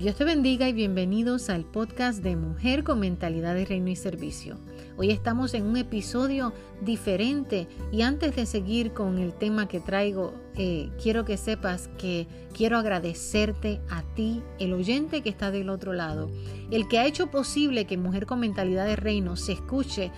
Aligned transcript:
Dios 0.00 0.16
te 0.16 0.24
bendiga 0.24 0.66
y 0.66 0.72
bienvenidos 0.72 1.50
al 1.50 1.66
podcast 1.66 2.22
de 2.22 2.34
Mujer 2.34 2.84
con 2.84 3.00
Mentalidad 3.00 3.54
de 3.54 3.66
Reino 3.66 3.90
y 3.90 3.96
Servicio. 3.96 4.56
Hoy 4.96 5.10
estamos 5.10 5.52
en 5.52 5.64
un 5.64 5.76
episodio 5.76 6.54
diferente 6.80 7.68
y 7.92 8.00
antes 8.00 8.34
de 8.34 8.46
seguir 8.46 8.94
con 8.94 9.18
el 9.18 9.34
tema 9.34 9.68
que 9.68 9.78
traigo, 9.78 10.32
eh, 10.56 10.88
quiero 11.02 11.26
que 11.26 11.36
sepas 11.36 11.88
que 11.98 12.26
quiero 12.54 12.78
agradecerte 12.78 13.82
a 13.90 14.02
ti, 14.14 14.42
el 14.58 14.72
oyente 14.72 15.20
que 15.20 15.28
está 15.28 15.50
del 15.50 15.68
otro 15.68 15.92
lado, 15.92 16.30
el 16.70 16.88
que 16.88 16.98
ha 16.98 17.04
hecho 17.04 17.30
posible 17.30 17.84
que 17.84 17.98
Mujer 17.98 18.24
con 18.24 18.40
Mentalidad 18.40 18.86
de 18.86 18.96
Reino 18.96 19.36
se 19.36 19.52
escuche 19.52 20.12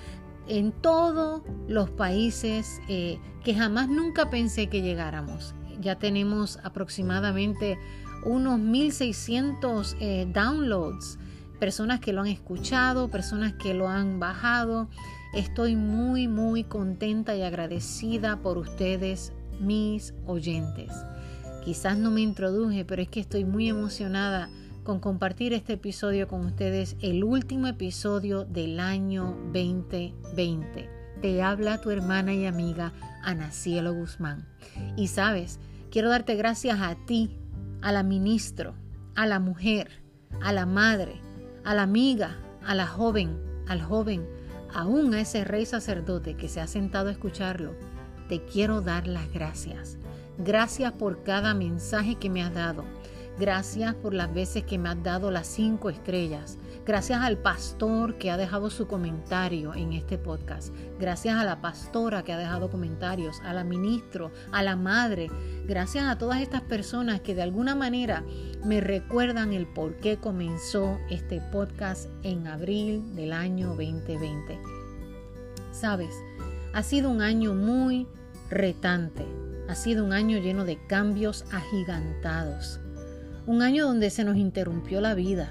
en 0.46 0.71
todos 0.71 1.43
los 1.67 1.90
países 1.90 2.80
eh, 2.89 3.18
que 3.43 3.57
jamás 3.57 3.89
nunca 3.89 4.30
pensé 4.30 4.68
que 4.68 4.80
llegáramos. 4.80 5.57
Ya 5.80 5.99
tenemos 5.99 6.61
aproximadamente 6.62 7.76
unos 8.25 8.58
1600 8.58 9.96
eh, 10.00 10.26
downloads, 10.32 11.18
personas 11.58 12.00
que 12.00 12.12
lo 12.12 12.22
han 12.22 12.29
escuchado, 12.29 13.08
personas 13.08 13.53
que 13.54 13.75
lo 13.75 13.89
han 13.89 14.21
bajado. 14.21 14.89
Estoy 15.35 15.76
muy, 15.76 16.29
muy 16.29 16.64
contenta 16.64 17.35
y 17.35 17.43
agradecida 17.43 18.36
por 18.36 18.58
ustedes, 18.58 19.32
mis 19.61 20.14
oyentes. 20.26 20.93
Quizás 21.64 21.96
no 21.96 22.11
me 22.11 22.21
introduje, 22.21 22.85
pero 22.85 23.03
es 23.03 23.08
que 23.08 23.21
estoy 23.21 23.45
muy 23.45 23.68
emocionada 23.68 24.50
con 24.82 24.98
compartir 24.98 25.53
este 25.53 25.75
episodio 25.75 26.26
con 26.26 26.45
ustedes, 26.45 26.96
el 27.00 27.23
último 27.23 27.68
episodio 27.68 28.45
del 28.45 28.81
año 28.81 29.36
2020. 29.53 30.90
Te 31.20 31.43
habla 31.43 31.81
tu 31.81 31.90
hermana 31.90 32.34
y 32.34 32.47
amiga 32.47 32.92
Ana 33.23 33.53
Cielo 33.53 33.95
Guzmán. 33.95 34.45
Y 34.97 35.06
sabes, 35.06 35.61
quiero 35.92 36.09
darte 36.09 36.34
gracias 36.34 36.81
a 36.81 36.97
ti 37.06 37.31
a 37.83 37.92
la 37.92 38.02
ministro, 38.02 38.75
a 39.14 39.27
la 39.27 39.38
mujer, 39.41 40.02
a 40.41 40.52
la 40.52 40.66
madre, 40.66 41.20
a 41.64 41.75
la 41.75 41.83
amiga, 41.83 42.38
a 42.64 42.75
la 42.75 42.86
joven, 42.86 43.38
al 43.69 43.83
joven, 43.83 44.27
aún 44.72 45.12
a 45.14 45.20
ese 45.20 45.44
rey 45.44 45.66
sacerdote 45.66 46.36
que 46.36 46.48
se 46.48 46.60
ha 46.60 46.66
sentado 46.66 47.08
a 47.08 47.12
escucharlo, 47.12 47.75
te 48.28 48.44
quiero 48.44 48.80
dar 48.80 49.06
las 49.06 49.30
gracias. 49.33 49.98
Gracias 50.38 50.92
por 50.92 51.22
cada 51.25 51.55
mensaje 51.55 52.14
que 52.14 52.30
me 52.30 52.42
has 52.42 52.55
dado. 52.55 52.84
Gracias 53.43 53.97
por 53.97 54.15
las 54.15 54.33
veces 54.33 54.62
que 54.62 54.79
me 54.79 54.89
has 54.89 55.03
dado 55.03 55.33
las 55.33 55.48
cinco 55.48 55.91
estrellas. 55.91 56.59
Gracias 56.87 57.21
al 57.21 57.39
pastor 57.39 58.17
que 58.17 58.31
ha 58.31 58.37
dejado 58.37 58.71
su 58.71 58.87
comentario 58.87 59.75
en 59.75 59.95
este 59.95 60.17
podcast. 60.17 60.73
Gracias 61.01 61.37
a 61.37 61.43
la 61.43 61.61
pastora 61.61 62.23
que 62.23 62.33
ha 62.33 62.39
dejado 62.39 62.71
comentarios, 62.71 63.41
a 63.43 63.53
la 63.53 63.65
ministro, 63.65 64.31
a 64.53 64.62
la 64.62 64.77
madre. 64.77 65.29
Gracias 65.67 66.05
a 66.05 66.19
todas 66.19 66.41
estas 66.41 66.61
personas 66.61 67.21
que 67.21 67.34
de 67.34 67.43
alguna 67.43 67.75
manera 67.75 68.23
me 68.65 68.81
recuerdan 68.81 69.53
el 69.53 69.67
por 69.67 69.97
qué 69.97 70.19
comenzó 70.19 71.01
este 71.11 71.41
podcast 71.51 72.09
en 72.23 72.47
abril 72.47 73.17
del 73.17 73.33
año 73.33 73.71
2020. 73.71 74.56
Sabes, 75.73 76.15
ha 76.75 76.84
sido 76.84 77.11
un 77.11 77.21
año 77.23 77.55
muy 77.55 78.06
retante. 78.51 79.27
Ha 79.69 79.75
sido 79.75 80.05
un 80.05 80.12
año 80.12 80.39
lleno 80.39 80.65
de 80.65 80.79
cambios 80.87 81.45
agigantados. 81.51 82.79
Un 83.47 83.62
año 83.62 83.87
donde 83.87 84.11
se 84.11 84.25
nos 84.25 84.37
interrumpió 84.37 85.01
la 85.01 85.15
vida 85.15 85.51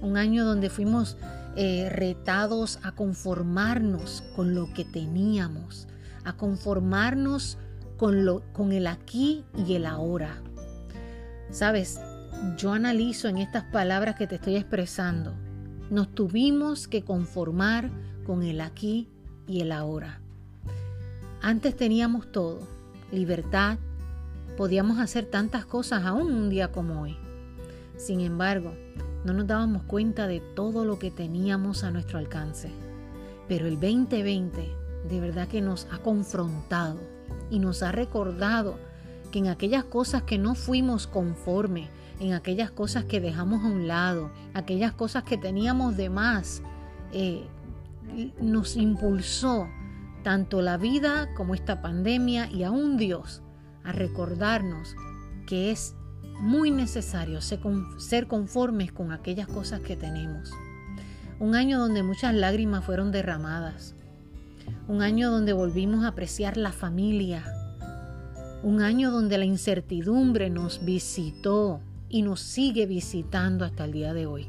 un 0.00 0.16
año 0.16 0.44
donde 0.44 0.70
fuimos 0.70 1.16
eh, 1.56 1.88
retados 1.90 2.78
a 2.82 2.92
conformarnos 2.92 4.22
con 4.34 4.54
lo 4.54 4.72
que 4.72 4.84
teníamos, 4.84 5.88
a 6.24 6.36
conformarnos 6.36 7.58
con, 7.96 8.24
lo, 8.24 8.42
con 8.52 8.72
el 8.72 8.86
aquí 8.86 9.44
y 9.66 9.74
el 9.74 9.86
ahora. 9.86 10.42
Sabes, 11.50 12.00
yo 12.58 12.72
analizo 12.72 13.28
en 13.28 13.38
estas 13.38 13.64
palabras 13.64 14.16
que 14.16 14.26
te 14.26 14.34
estoy 14.36 14.56
expresando, 14.56 15.34
nos 15.90 16.14
tuvimos 16.14 16.88
que 16.88 17.02
conformar 17.02 17.90
con 18.26 18.42
el 18.42 18.60
aquí 18.60 19.08
y 19.46 19.60
el 19.60 19.72
ahora. 19.72 20.20
Antes 21.40 21.76
teníamos 21.76 22.32
todo, 22.32 22.66
libertad, 23.12 23.78
podíamos 24.56 24.98
hacer 24.98 25.26
tantas 25.26 25.66
cosas 25.66 26.04
aún 26.04 26.32
un 26.32 26.50
día 26.50 26.72
como 26.72 27.02
hoy. 27.02 27.16
Sin 27.96 28.20
embargo, 28.20 28.74
no 29.24 29.32
nos 29.32 29.46
dábamos 29.46 29.82
cuenta 29.84 30.26
de 30.26 30.40
todo 30.40 30.84
lo 30.84 30.98
que 30.98 31.10
teníamos 31.10 31.84
a 31.84 31.90
nuestro 31.90 32.18
alcance. 32.18 32.70
Pero 33.48 33.66
el 33.66 33.74
2020 33.74 34.86
de 35.08 35.20
verdad 35.20 35.48
que 35.48 35.60
nos 35.60 35.86
ha 35.92 35.98
confrontado 35.98 36.98
y 37.50 37.58
nos 37.58 37.82
ha 37.82 37.92
recordado 37.92 38.78
que 39.30 39.38
en 39.38 39.48
aquellas 39.48 39.84
cosas 39.84 40.22
que 40.22 40.38
no 40.38 40.54
fuimos 40.54 41.06
conforme, 41.06 41.88
en 42.18 42.32
aquellas 42.32 42.70
cosas 42.70 43.04
que 43.04 43.20
dejamos 43.20 43.64
a 43.64 43.68
un 43.68 43.86
lado, 43.86 44.30
aquellas 44.54 44.92
cosas 44.92 45.24
que 45.24 45.36
teníamos 45.36 45.96
de 45.96 46.08
más, 46.08 46.62
eh, 47.12 47.46
nos 48.40 48.76
impulsó 48.76 49.68
tanto 50.22 50.62
la 50.62 50.76
vida 50.76 51.28
como 51.36 51.54
esta 51.54 51.82
pandemia 51.82 52.50
y 52.50 52.64
aún 52.64 52.96
Dios 52.96 53.42
a 53.86 53.92
recordarnos 53.92 54.96
que 55.46 55.70
es 55.70 55.94
muy 56.40 56.70
necesario 56.70 57.40
ser 57.40 58.26
conformes 58.26 58.92
con 58.92 59.12
aquellas 59.12 59.46
cosas 59.46 59.80
que 59.80 59.96
tenemos. 59.96 60.50
Un 61.38 61.54
año 61.54 61.78
donde 61.78 62.02
muchas 62.02 62.34
lágrimas 62.34 62.84
fueron 62.84 63.12
derramadas. 63.12 63.94
Un 64.88 65.02
año 65.02 65.30
donde 65.30 65.52
volvimos 65.52 66.04
a 66.04 66.08
apreciar 66.08 66.56
la 66.56 66.72
familia. 66.72 67.44
Un 68.62 68.82
año 68.82 69.10
donde 69.10 69.38
la 69.38 69.44
incertidumbre 69.44 70.50
nos 70.50 70.84
visitó 70.84 71.80
y 72.08 72.22
nos 72.22 72.40
sigue 72.40 72.86
visitando 72.86 73.64
hasta 73.64 73.84
el 73.84 73.92
día 73.92 74.14
de 74.14 74.26
hoy. 74.26 74.48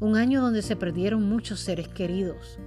Un 0.00 0.16
año 0.16 0.42
donde 0.42 0.62
se 0.62 0.76
perdieron 0.76 1.28
muchos 1.28 1.60
seres 1.60 1.88
queridos. 1.88 2.58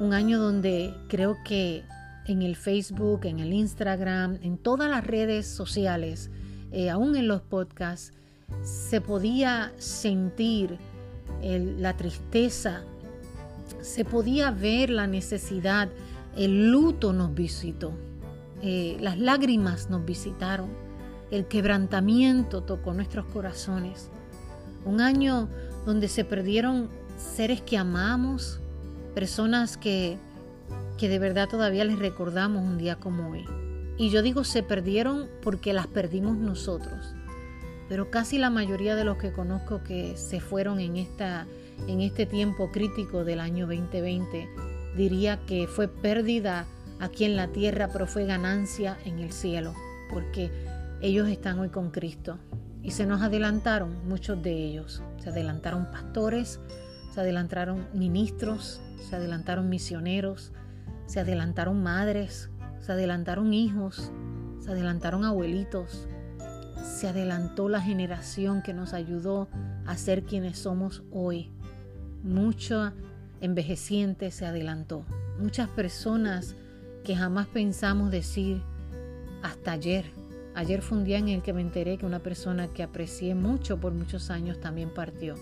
Un 0.00 0.14
año 0.14 0.40
donde 0.40 0.94
creo 1.08 1.36
que 1.44 1.84
en 2.26 2.42
el 2.42 2.56
Facebook, 2.56 3.24
en 3.24 3.40
el 3.40 3.52
Instagram, 3.52 4.38
en 4.42 4.58
todas 4.58 4.90
las 4.90 5.06
redes 5.06 5.46
sociales, 5.46 6.30
eh, 6.70 6.90
aún 6.90 7.16
en 7.16 7.28
los 7.28 7.42
podcasts, 7.42 8.12
se 8.62 9.00
podía 9.00 9.72
sentir 9.78 10.78
la 11.42 11.96
tristeza, 11.96 12.82
se 13.80 14.04
podía 14.04 14.50
ver 14.50 14.90
la 14.90 15.06
necesidad, 15.06 15.88
el 16.36 16.70
luto 16.70 17.12
nos 17.12 17.34
visitó, 17.34 17.92
eh, 18.62 18.96
las 19.00 19.18
lágrimas 19.18 19.90
nos 19.90 20.04
visitaron, 20.04 20.70
el 21.30 21.46
quebrantamiento 21.46 22.62
tocó 22.62 22.92
nuestros 22.92 23.26
corazones. 23.26 24.10
Un 24.84 25.00
año 25.00 25.48
donde 25.84 26.08
se 26.08 26.24
perdieron 26.24 26.88
seres 27.16 27.60
que 27.60 27.76
amamos, 27.76 28.60
personas 29.14 29.76
que, 29.76 30.18
que 30.98 31.08
de 31.08 31.18
verdad 31.18 31.48
todavía 31.48 31.84
les 31.84 31.98
recordamos 31.98 32.62
un 32.62 32.78
día 32.78 32.96
como 32.96 33.30
hoy. 33.30 33.44
Y 33.98 34.10
yo 34.10 34.22
digo 34.22 34.44
se 34.44 34.62
perdieron 34.62 35.28
porque 35.42 35.72
las 35.72 35.86
perdimos 35.86 36.36
nosotros. 36.36 37.14
Pero 37.88 38.10
casi 38.10 38.38
la 38.38 38.50
mayoría 38.50 38.96
de 38.96 39.04
los 39.04 39.18
que 39.18 39.32
conozco 39.32 39.82
que 39.82 40.16
se 40.16 40.40
fueron 40.40 40.80
en, 40.80 40.96
esta, 40.96 41.46
en 41.86 42.00
este 42.00 42.26
tiempo 42.26 42.70
crítico 42.70 43.24
del 43.24 43.40
año 43.40 43.66
2020, 43.66 44.48
diría 44.96 45.40
que 45.46 45.66
fue 45.66 45.88
pérdida 45.88 46.66
aquí 47.00 47.24
en 47.24 47.36
la 47.36 47.48
tierra, 47.48 47.88
pero 47.92 48.06
fue 48.06 48.24
ganancia 48.24 48.96
en 49.04 49.18
el 49.18 49.32
cielo, 49.32 49.74
porque 50.08 50.50
ellos 51.02 51.28
están 51.28 51.58
hoy 51.58 51.68
con 51.68 51.90
Cristo. 51.90 52.38
Y 52.82 52.92
se 52.92 53.06
nos 53.06 53.22
adelantaron 53.22 54.08
muchos 54.08 54.42
de 54.42 54.52
ellos. 54.52 55.02
Se 55.18 55.28
adelantaron 55.28 55.90
pastores, 55.90 56.60
se 57.12 57.20
adelantaron 57.20 57.86
ministros, 57.92 58.80
se 59.08 59.16
adelantaron 59.16 59.68
misioneros, 59.68 60.52
se 61.12 61.20
adelantaron 61.20 61.82
madres, 61.82 62.48
se 62.80 62.92
adelantaron 62.92 63.52
hijos, 63.52 64.10
se 64.60 64.70
adelantaron 64.70 65.26
abuelitos, 65.26 66.08
se 66.82 67.06
adelantó 67.06 67.68
la 67.68 67.82
generación 67.82 68.62
que 68.62 68.72
nos 68.72 68.94
ayudó 68.94 69.46
a 69.84 69.94
ser 69.98 70.22
quienes 70.22 70.58
somos 70.58 71.02
hoy. 71.10 71.50
Mucho 72.22 72.94
envejeciente 73.42 74.30
se 74.30 74.46
adelantó. 74.46 75.04
Muchas 75.38 75.68
personas 75.68 76.56
que 77.04 77.14
jamás 77.14 77.46
pensamos 77.46 78.10
decir 78.10 78.62
hasta 79.42 79.72
ayer. 79.72 80.06
Ayer 80.54 80.80
fue 80.80 80.96
un 80.96 81.04
día 81.04 81.18
en 81.18 81.28
el 81.28 81.42
que 81.42 81.52
me 81.52 81.60
enteré 81.60 81.98
que 81.98 82.06
una 82.06 82.20
persona 82.20 82.68
que 82.68 82.82
aprecié 82.82 83.34
mucho 83.34 83.78
por 83.78 83.92
muchos 83.92 84.30
años 84.30 84.60
también 84.60 84.88
partió. 84.88 85.34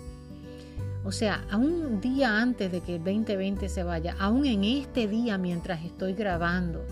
O 1.03 1.11
sea, 1.11 1.45
a 1.49 1.57
un 1.57 1.99
día 1.99 2.39
antes 2.39 2.71
de 2.71 2.81
que 2.81 2.95
el 2.95 3.03
2020 3.03 3.69
se 3.69 3.83
vaya, 3.83 4.15
aún 4.19 4.45
en 4.45 4.63
este 4.63 5.07
día 5.07 5.37
mientras 5.37 5.83
estoy 5.83 6.13
grabando, 6.13 6.85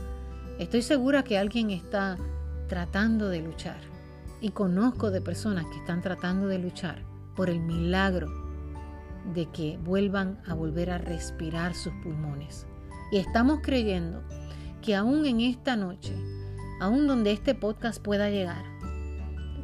Estoy 0.59 0.81
segura 0.81 1.23
que 1.23 1.38
alguien 1.38 1.69
está 1.69 2.17
tratando 2.67 3.29
de 3.29 3.41
luchar 3.41 3.79
y 4.41 4.51
conozco 4.51 5.09
de 5.09 5.21
personas 5.21 5.65
que 5.67 5.77
están 5.77 6.01
tratando 6.01 6.47
de 6.47 6.59
luchar 6.59 7.01
por 7.33 7.50
el 7.50 7.61
milagro 7.61 8.27
de 9.33 9.45
que 9.45 9.79
vuelvan 9.81 10.41
a 10.45 10.53
volver 10.53 10.91
a 10.91 10.97
respirar 10.97 11.75
sus 11.75 11.94
pulmones. 12.03 12.67
Y 13.09 13.19
estamos 13.19 13.62
creyendo 13.63 14.21
que 14.81 14.97
aún 14.97 15.25
en 15.25 15.39
esta 15.39 15.77
noche, 15.77 16.13
aún 16.81 17.07
donde 17.07 17.31
este 17.31 17.55
podcast 17.55 18.03
pueda 18.03 18.29
llegar, 18.29 18.65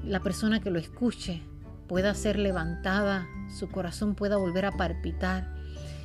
la 0.06 0.22
persona 0.22 0.62
que 0.62 0.72
lo 0.72 0.80
escuche 0.80 1.42
pueda 1.90 2.14
ser 2.14 2.40
levantada, 2.40 3.28
su 3.56 3.70
corazón 3.70 4.16
pueda 4.16 4.38
volver 4.38 4.66
a 4.66 4.72
palpitar 4.72 5.56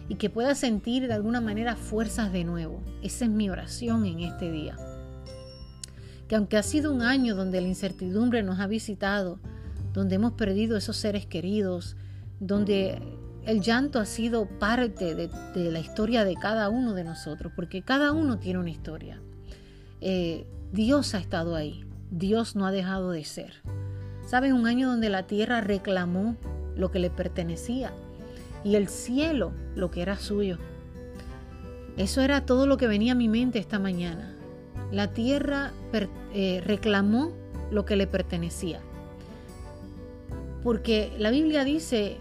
y 0.08 0.16
que 0.16 0.30
pueda 0.30 0.54
sentir 0.54 1.06
de 1.06 1.14
alguna 1.14 1.40
manera 1.40 1.76
fuerzas 1.76 2.32
de 2.32 2.44
nuevo. 2.44 2.82
Esa 3.02 3.26
es 3.26 3.30
mi 3.30 3.50
oración 3.50 4.06
en 4.06 4.20
este 4.20 4.50
día. 4.50 4.76
Que 6.28 6.36
aunque 6.36 6.56
ha 6.56 6.62
sido 6.62 6.92
un 6.92 7.02
año 7.02 7.34
donde 7.34 7.60
la 7.60 7.68
incertidumbre 7.68 8.42
nos 8.42 8.60
ha 8.60 8.66
visitado, 8.66 9.40
donde 9.92 10.16
hemos 10.16 10.32
perdido 10.32 10.76
esos 10.76 10.96
seres 10.96 11.26
queridos, 11.26 11.96
donde 12.38 13.00
el 13.44 13.60
llanto 13.60 13.98
ha 13.98 14.06
sido 14.06 14.46
parte 14.46 15.14
de, 15.14 15.30
la 15.54 15.80
historia 15.80 16.24
de 16.24 16.34
cada 16.34 16.68
uno 16.68 16.94
de 16.94 17.04
nosotros, 17.04 17.52
porque 17.54 17.82
cada 17.82 18.12
uno 18.12 18.38
tiene 18.38 18.58
una 18.58 18.70
historia. 18.70 19.20
Eh, 20.00 20.46
Dios 20.72 21.14
ha 21.14 21.18
estado 21.18 21.56
ahí, 21.56 21.84
Dios 22.10 22.54
no 22.54 22.66
ha 22.66 22.72
dejado 22.72 23.10
de 23.10 23.24
ser. 23.24 23.54
¿Sabes? 24.26 24.52
Un 24.52 24.66
año 24.66 24.88
donde 24.88 25.08
la 25.08 25.26
tierra 25.26 25.60
reclamó 25.60 26.36
lo 26.80 26.90
que 26.90 26.98
le 26.98 27.10
pertenecía 27.10 27.92
y 28.64 28.76
el 28.76 28.88
cielo 28.88 29.52
lo 29.74 29.90
que 29.90 30.02
era 30.02 30.18
suyo. 30.18 30.58
Eso 31.96 32.20
era 32.20 32.46
todo 32.46 32.66
lo 32.66 32.76
que 32.76 32.86
venía 32.86 33.12
a 33.12 33.16
mi 33.16 33.28
mente 33.28 33.58
esta 33.58 33.78
mañana. 33.78 34.34
La 34.90 35.12
tierra 35.12 35.72
eh, 36.32 36.62
reclamó 36.64 37.32
lo 37.70 37.84
que 37.84 37.96
le 37.96 38.06
pertenecía. 38.06 38.80
Porque 40.62 41.12
la 41.18 41.30
Biblia 41.30 41.64
dice 41.64 42.18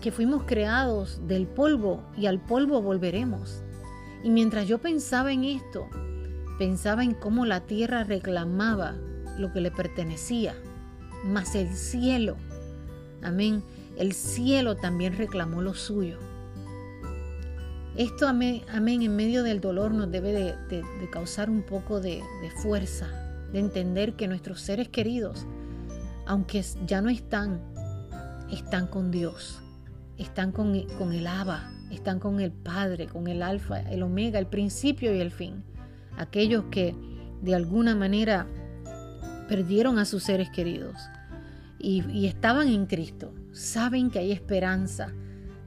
que 0.00 0.12
fuimos 0.12 0.44
creados 0.44 1.20
del 1.26 1.46
polvo 1.46 2.02
y 2.16 2.26
al 2.26 2.40
polvo 2.40 2.82
volveremos. 2.82 3.62
Y 4.22 4.30
mientras 4.30 4.68
yo 4.68 4.78
pensaba 4.78 5.32
en 5.32 5.44
esto, 5.44 5.88
pensaba 6.58 7.02
en 7.04 7.14
cómo 7.14 7.46
la 7.46 7.60
tierra 7.60 8.04
reclamaba 8.04 8.94
lo 9.38 9.52
que 9.52 9.60
le 9.60 9.70
pertenecía, 9.70 10.54
mas 11.24 11.54
el 11.54 11.74
cielo, 11.74 12.36
amén, 13.22 13.62
el 14.00 14.14
cielo 14.14 14.76
también 14.76 15.16
reclamó 15.16 15.60
lo 15.60 15.74
suyo. 15.74 16.18
Esto, 17.96 18.26
amén, 18.26 18.62
en 18.72 19.14
medio 19.14 19.42
del 19.42 19.60
dolor 19.60 19.92
nos 19.92 20.10
debe 20.10 20.32
de, 20.32 20.84
causar 21.12 21.50
un 21.50 21.62
poco 21.62 22.00
de, 22.00 22.22
fuerza, 22.62 23.08
de 23.52 23.58
entender 23.58 24.14
que 24.14 24.26
nuestros 24.26 24.62
seres 24.62 24.88
queridos, 24.88 25.46
aunque 26.26 26.64
ya 26.86 27.02
no 27.02 27.10
están, 27.10 27.60
están 28.50 28.86
con 28.86 29.10
Dios, 29.10 29.60
están 30.16 30.50
con, 30.50 30.80
con 30.96 31.12
el 31.12 31.26
Abba, 31.26 31.70
están 31.90 32.20
con 32.20 32.40
el 32.40 32.52
Padre, 32.52 33.06
con 33.06 33.26
el 33.26 33.42
Alfa, 33.42 33.80
el 33.80 34.02
Omega, 34.02 34.38
el 34.38 34.46
principio 34.46 35.14
y 35.14 35.20
el 35.20 35.30
fin. 35.30 35.62
Aquellos 36.16 36.64
que 36.70 36.94
de 37.42 37.54
alguna 37.54 37.94
manera 37.94 38.46
perdieron 39.46 39.98
a 39.98 40.06
sus 40.06 40.22
seres 40.22 40.48
queridos 40.48 40.96
y, 41.78 42.26
estaban 42.26 42.68
en 42.68 42.86
Cristo, 42.86 43.32
saben 43.60 44.10
que 44.10 44.18
hay 44.18 44.32
esperanza, 44.32 45.12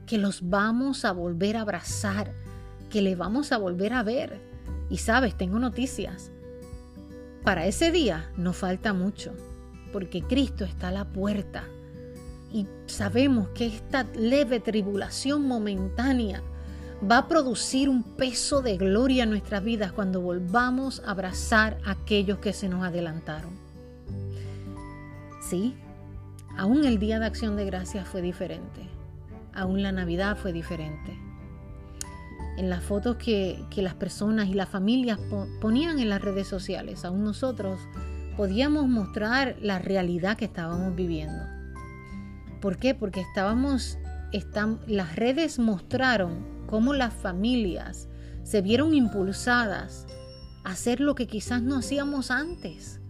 que 0.06 0.18
los 0.18 0.48
vamos 0.50 1.04
a 1.04 1.12
volver 1.12 1.56
a 1.56 1.60
abrazar, 1.60 2.34
que 2.90 3.00
le 3.00 3.14
vamos 3.14 3.52
a 3.52 3.58
volver 3.58 3.92
a 3.92 4.02
ver. 4.02 4.40
Y 4.90 4.98
sabes, 4.98 5.36
tengo 5.36 5.58
noticias. 5.58 6.32
Para 7.44 7.66
ese 7.66 7.92
día 7.92 8.30
no 8.36 8.52
falta 8.52 8.92
mucho, 8.92 9.32
porque 9.92 10.22
Cristo 10.22 10.64
está 10.64 10.88
a 10.88 10.92
la 10.92 11.04
puerta. 11.04 11.64
Y 12.52 12.66
sabemos 12.86 13.48
que 13.50 13.66
esta 13.66 14.04
leve 14.14 14.60
tribulación 14.60 15.46
momentánea 15.46 16.42
va 17.08 17.18
a 17.18 17.28
producir 17.28 17.88
un 17.88 18.02
peso 18.02 18.60
de 18.60 18.76
gloria 18.76 19.22
en 19.22 19.30
nuestras 19.30 19.62
vidas 19.62 19.92
cuando 19.92 20.20
volvamos 20.20 21.00
a 21.06 21.12
abrazar 21.12 21.78
a 21.84 21.92
aquellos 21.92 22.38
que 22.38 22.52
se 22.52 22.68
nos 22.68 22.84
adelantaron. 22.84 23.52
Sí, 25.48 25.76
Aún 26.56 26.84
el 26.84 27.00
Día 27.00 27.18
de 27.18 27.26
Acción 27.26 27.56
de 27.56 27.64
Gracias 27.64 28.06
fue 28.06 28.22
diferente. 28.22 28.88
Aún 29.52 29.82
la 29.82 29.90
Navidad 29.90 30.36
fue 30.36 30.52
diferente. 30.52 31.18
En 32.56 32.70
las 32.70 32.84
fotos 32.84 33.16
que, 33.16 33.66
las 33.76 33.94
personas 33.94 34.46
y 34.46 34.54
las 34.54 34.68
familias 34.68 35.18
ponían 35.60 35.98
en 35.98 36.08
las 36.08 36.22
redes 36.22 36.46
sociales, 36.46 37.04
aún 37.04 37.24
nosotros 37.24 37.80
podíamos 38.36 38.86
mostrar 38.86 39.56
la 39.60 39.80
realidad 39.80 40.36
que 40.36 40.44
estábamos 40.44 40.94
viviendo. 40.94 41.44
¿Por 42.60 42.78
qué? 42.78 42.94
Porque 42.94 43.20
estábamos, 43.20 43.98
las 44.86 45.16
redes 45.16 45.58
mostraron 45.58 46.46
cómo 46.68 46.94
las 46.94 47.12
familias 47.12 48.08
se 48.44 48.62
vieron 48.62 48.94
impulsadas 48.94 50.06
a 50.62 50.70
hacer 50.70 51.00
lo 51.00 51.16
que 51.16 51.26
quizás 51.26 51.62
no 51.62 51.78
hacíamos 51.78 52.30
antes, 52.30 53.00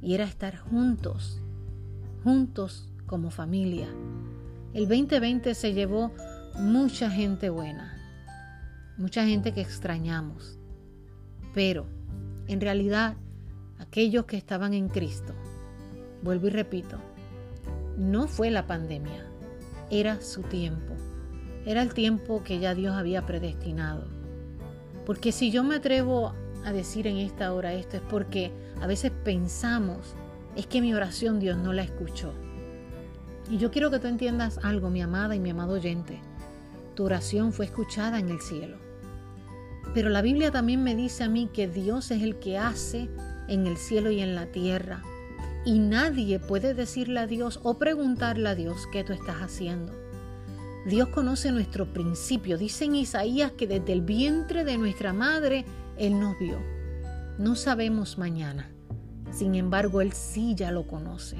y 0.00 0.14
era 0.14 0.24
estar 0.24 0.56
juntos, 0.58 1.43
juntos 2.24 2.88
como 3.06 3.30
familia. 3.30 3.86
El 4.72 4.88
2020 4.88 5.54
se 5.54 5.74
llevó 5.74 6.10
mucha 6.58 7.10
gente 7.10 7.50
buena, 7.50 7.96
mucha 8.96 9.26
gente 9.26 9.52
que 9.52 9.60
extrañamos, 9.60 10.58
pero 11.52 11.86
en 12.48 12.62
realidad 12.62 13.16
aquellos 13.78 14.24
que 14.24 14.38
estaban 14.38 14.72
en 14.72 14.88
Cristo, 14.88 15.34
vuelvo 16.22 16.46
y 16.46 16.50
repito, 16.50 16.96
no 17.98 18.26
fue 18.26 18.50
la 18.50 18.66
pandemia, 18.66 19.26
era 19.90 20.22
su 20.22 20.42
tiempo, 20.42 20.94
era 21.66 21.82
el 21.82 21.92
tiempo 21.92 22.42
que 22.42 22.58
ya 22.58 22.74
Dios 22.74 22.94
había 22.94 23.26
predestinado. 23.26 24.06
Porque 25.04 25.30
si 25.30 25.50
yo 25.50 25.62
me 25.62 25.76
atrevo 25.76 26.32
a 26.64 26.72
decir 26.72 27.06
en 27.06 27.18
esta 27.18 27.52
hora 27.52 27.74
esto 27.74 27.98
es 27.98 28.02
porque 28.08 28.50
a 28.80 28.86
veces 28.86 29.12
pensamos 29.24 30.16
es 30.56 30.66
que 30.66 30.80
mi 30.80 30.94
oración 30.94 31.40
Dios 31.40 31.56
no 31.58 31.72
la 31.72 31.82
escuchó. 31.82 32.32
Y 33.50 33.58
yo 33.58 33.70
quiero 33.70 33.90
que 33.90 33.98
tú 33.98 34.06
entiendas 34.06 34.58
algo, 34.62 34.90
mi 34.90 35.02
amada 35.02 35.34
y 35.34 35.40
mi 35.40 35.50
amado 35.50 35.74
oyente. 35.74 36.20
Tu 36.94 37.04
oración 37.04 37.52
fue 37.52 37.66
escuchada 37.66 38.18
en 38.18 38.28
el 38.30 38.40
cielo. 38.40 38.78
Pero 39.92 40.08
la 40.08 40.22
Biblia 40.22 40.50
también 40.50 40.82
me 40.82 40.96
dice 40.96 41.24
a 41.24 41.28
mí 41.28 41.48
que 41.52 41.68
Dios 41.68 42.10
es 42.10 42.22
el 42.22 42.36
que 42.36 42.58
hace 42.58 43.08
en 43.48 43.66
el 43.66 43.76
cielo 43.76 44.10
y 44.10 44.20
en 44.20 44.34
la 44.34 44.46
tierra. 44.46 45.02
Y 45.64 45.78
nadie 45.78 46.38
puede 46.38 46.74
decirle 46.74 47.20
a 47.20 47.26
Dios 47.26 47.60
o 47.62 47.78
preguntarle 47.78 48.48
a 48.48 48.54
Dios 48.54 48.86
qué 48.92 49.04
tú 49.04 49.12
estás 49.12 49.36
haciendo. 49.36 49.92
Dios 50.86 51.08
conoce 51.08 51.50
nuestro 51.52 51.92
principio. 51.92 52.58
Dice 52.58 52.84
en 52.84 52.96
Isaías 52.96 53.52
que 53.52 53.66
desde 53.66 53.92
el 53.92 54.02
vientre 54.02 54.64
de 54.64 54.76
nuestra 54.76 55.12
madre 55.12 55.64
Él 55.96 56.20
nos 56.20 56.38
vio. 56.38 56.58
No 57.38 57.56
sabemos 57.56 58.18
mañana. 58.18 58.73
Sin 59.34 59.56
embargo, 59.56 60.00
Él 60.00 60.12
sí 60.12 60.54
ya 60.54 60.70
lo 60.70 60.86
conoce. 60.86 61.36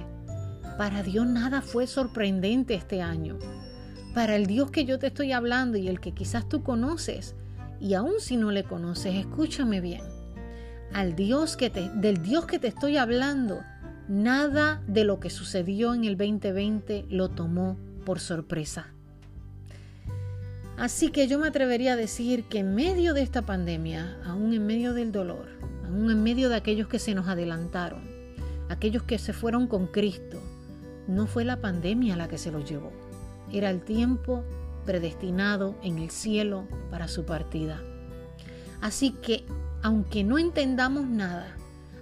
Para 0.76 1.04
Dios 1.04 1.26
nada 1.26 1.62
fue 1.62 1.86
sorprendente 1.86 2.74
este 2.74 3.00
año. 3.00 3.38
Para 4.14 4.34
el 4.34 4.46
Dios 4.46 4.70
que 4.72 4.84
yo 4.84 4.98
te 4.98 5.08
estoy 5.08 5.30
hablando 5.32 5.78
y 5.78 5.88
el 5.88 6.00
que 6.00 6.12
quizás 6.12 6.48
tú 6.48 6.64
conoces, 6.64 7.36
y 7.80 7.94
aun 7.94 8.14
si 8.18 8.36
no 8.36 8.50
le 8.50 8.64
conoces, 8.64 9.14
escúchame 9.14 9.80
bien. 9.80 10.02
Al 10.92 11.14
Dios 11.14 11.56
que 11.56 11.70
te, 11.70 11.88
del 11.90 12.22
Dios 12.22 12.46
que 12.46 12.58
te 12.58 12.68
estoy 12.68 12.96
hablando, 12.96 13.60
nada 14.08 14.82
de 14.88 15.04
lo 15.04 15.20
que 15.20 15.30
sucedió 15.30 15.94
en 15.94 16.04
el 16.04 16.16
2020 16.16 17.06
lo 17.08 17.30
tomó 17.30 17.76
por 18.04 18.18
sorpresa. 18.18 18.88
Así 20.76 21.10
que 21.10 21.28
yo 21.28 21.38
me 21.38 21.48
atrevería 21.48 21.92
a 21.92 21.96
decir 21.96 22.44
que 22.44 22.58
en 22.58 22.74
medio 22.74 23.14
de 23.14 23.22
esta 23.22 23.42
pandemia, 23.42 24.18
aún 24.24 24.52
en 24.52 24.66
medio 24.66 24.92
del 24.92 25.12
dolor, 25.12 25.46
en 25.94 26.22
medio 26.22 26.48
de 26.48 26.56
aquellos 26.56 26.88
que 26.88 26.98
se 26.98 27.14
nos 27.14 27.28
adelantaron, 27.28 28.02
aquellos 28.68 29.02
que 29.02 29.18
se 29.18 29.32
fueron 29.32 29.66
con 29.66 29.86
Cristo, 29.86 30.40
no 31.06 31.26
fue 31.26 31.44
la 31.44 31.60
pandemia 31.60 32.16
la 32.16 32.28
que 32.28 32.38
se 32.38 32.50
los 32.50 32.68
llevó, 32.68 32.92
era 33.52 33.70
el 33.70 33.82
tiempo 33.82 34.44
predestinado 34.84 35.76
en 35.82 35.98
el 35.98 36.10
cielo 36.10 36.66
para 36.90 37.08
su 37.08 37.24
partida. 37.24 37.80
Así 38.80 39.12
que, 39.12 39.44
aunque 39.82 40.24
no 40.24 40.38
entendamos 40.38 41.06
nada, 41.06 41.56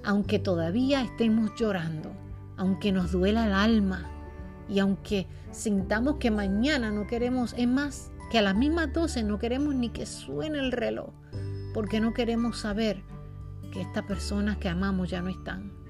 aunque 0.05 0.39
todavía 0.39 1.03
estemos 1.03 1.53
llorando, 1.57 2.13
aunque 2.57 2.93
nos 2.93 3.13
duela 3.13 3.47
el 3.47 3.53
alma 3.53 4.11
y 4.69 4.79
aunque 4.79 5.27
sintamos 5.53 6.17
que 6.17 6.31
mañana 6.31 6.91
no 6.91 7.07
queremos, 7.07 7.55
es 7.57 7.69
más, 7.69 8.11
que 8.31 8.39
a 8.39 8.43
las 8.43 8.57
mismas 8.57 8.93
12 8.93 9.23
no 9.25 9.39
queremos 9.39 9.75
ni 9.75 9.91
que 9.91 10.07
suene 10.07 10.59
el 10.59 10.73
reloj, 10.73 11.11
porque 11.75 12.01
no 12.01 12.15
queremos 12.15 12.59
saber 12.59 13.03
que 13.73 13.81
estas 13.81 14.05
personas 14.05 14.59
que 14.59 14.69
amamos 14.69 15.11
ya 15.11 15.23
no 15.23 15.31
están 15.31 15.83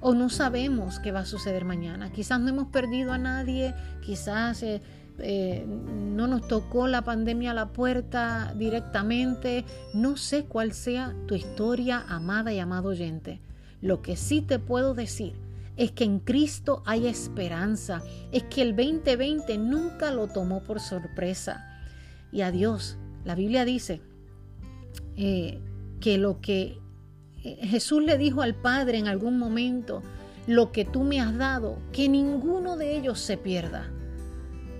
o 0.00 0.14
no 0.14 0.28
sabemos 0.28 0.98
qué 1.00 1.12
va 1.12 1.20
a 1.20 1.26
suceder 1.26 1.64
mañana. 1.64 2.12
Quizás 2.12 2.40
no 2.40 2.48
hemos 2.48 2.68
perdido 2.68 3.12
a 3.12 3.18
nadie, 3.18 3.74
quizás 4.02 4.62
eh, 4.62 4.82
eh, 5.18 5.66
no 5.66 6.26
nos 6.26 6.46
tocó 6.46 6.86
la 6.86 7.02
pandemia 7.02 7.52
a 7.52 7.54
la 7.54 7.72
puerta 7.72 8.54
directamente. 8.56 9.64
No 9.94 10.16
sé 10.16 10.44
cuál 10.44 10.72
sea 10.72 11.14
tu 11.26 11.34
historia, 11.34 12.04
amada 12.08 12.52
y 12.52 12.58
amado 12.58 12.90
oyente. 12.90 13.40
Lo 13.80 14.02
que 14.02 14.16
sí 14.16 14.42
te 14.42 14.58
puedo 14.58 14.94
decir 14.94 15.34
es 15.76 15.92
que 15.92 16.04
en 16.04 16.20
Cristo 16.20 16.82
hay 16.86 17.06
esperanza, 17.06 18.02
es 18.32 18.44
que 18.44 18.62
el 18.62 18.76
2020 18.76 19.58
nunca 19.58 20.10
lo 20.10 20.28
tomó 20.28 20.62
por 20.62 20.80
sorpresa. 20.80 21.64
Y 22.32 22.42
a 22.42 22.50
Dios, 22.50 22.96
la 23.24 23.34
Biblia 23.34 23.64
dice 23.64 24.00
eh, 25.16 25.60
que 26.00 26.16
lo 26.16 26.40
que 26.40 26.78
Jesús 27.54 28.02
le 28.02 28.18
dijo 28.18 28.42
al 28.42 28.54
Padre 28.54 28.98
en 28.98 29.06
algún 29.06 29.38
momento, 29.38 30.02
lo 30.46 30.70
que 30.70 30.84
tú 30.84 31.02
me 31.02 31.20
has 31.20 31.36
dado, 31.36 31.78
que 31.92 32.08
ninguno 32.08 32.76
de 32.76 32.96
ellos 32.96 33.20
se 33.20 33.36
pierda. 33.36 33.90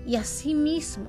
Y 0.06 0.16
asimismo 0.16 1.08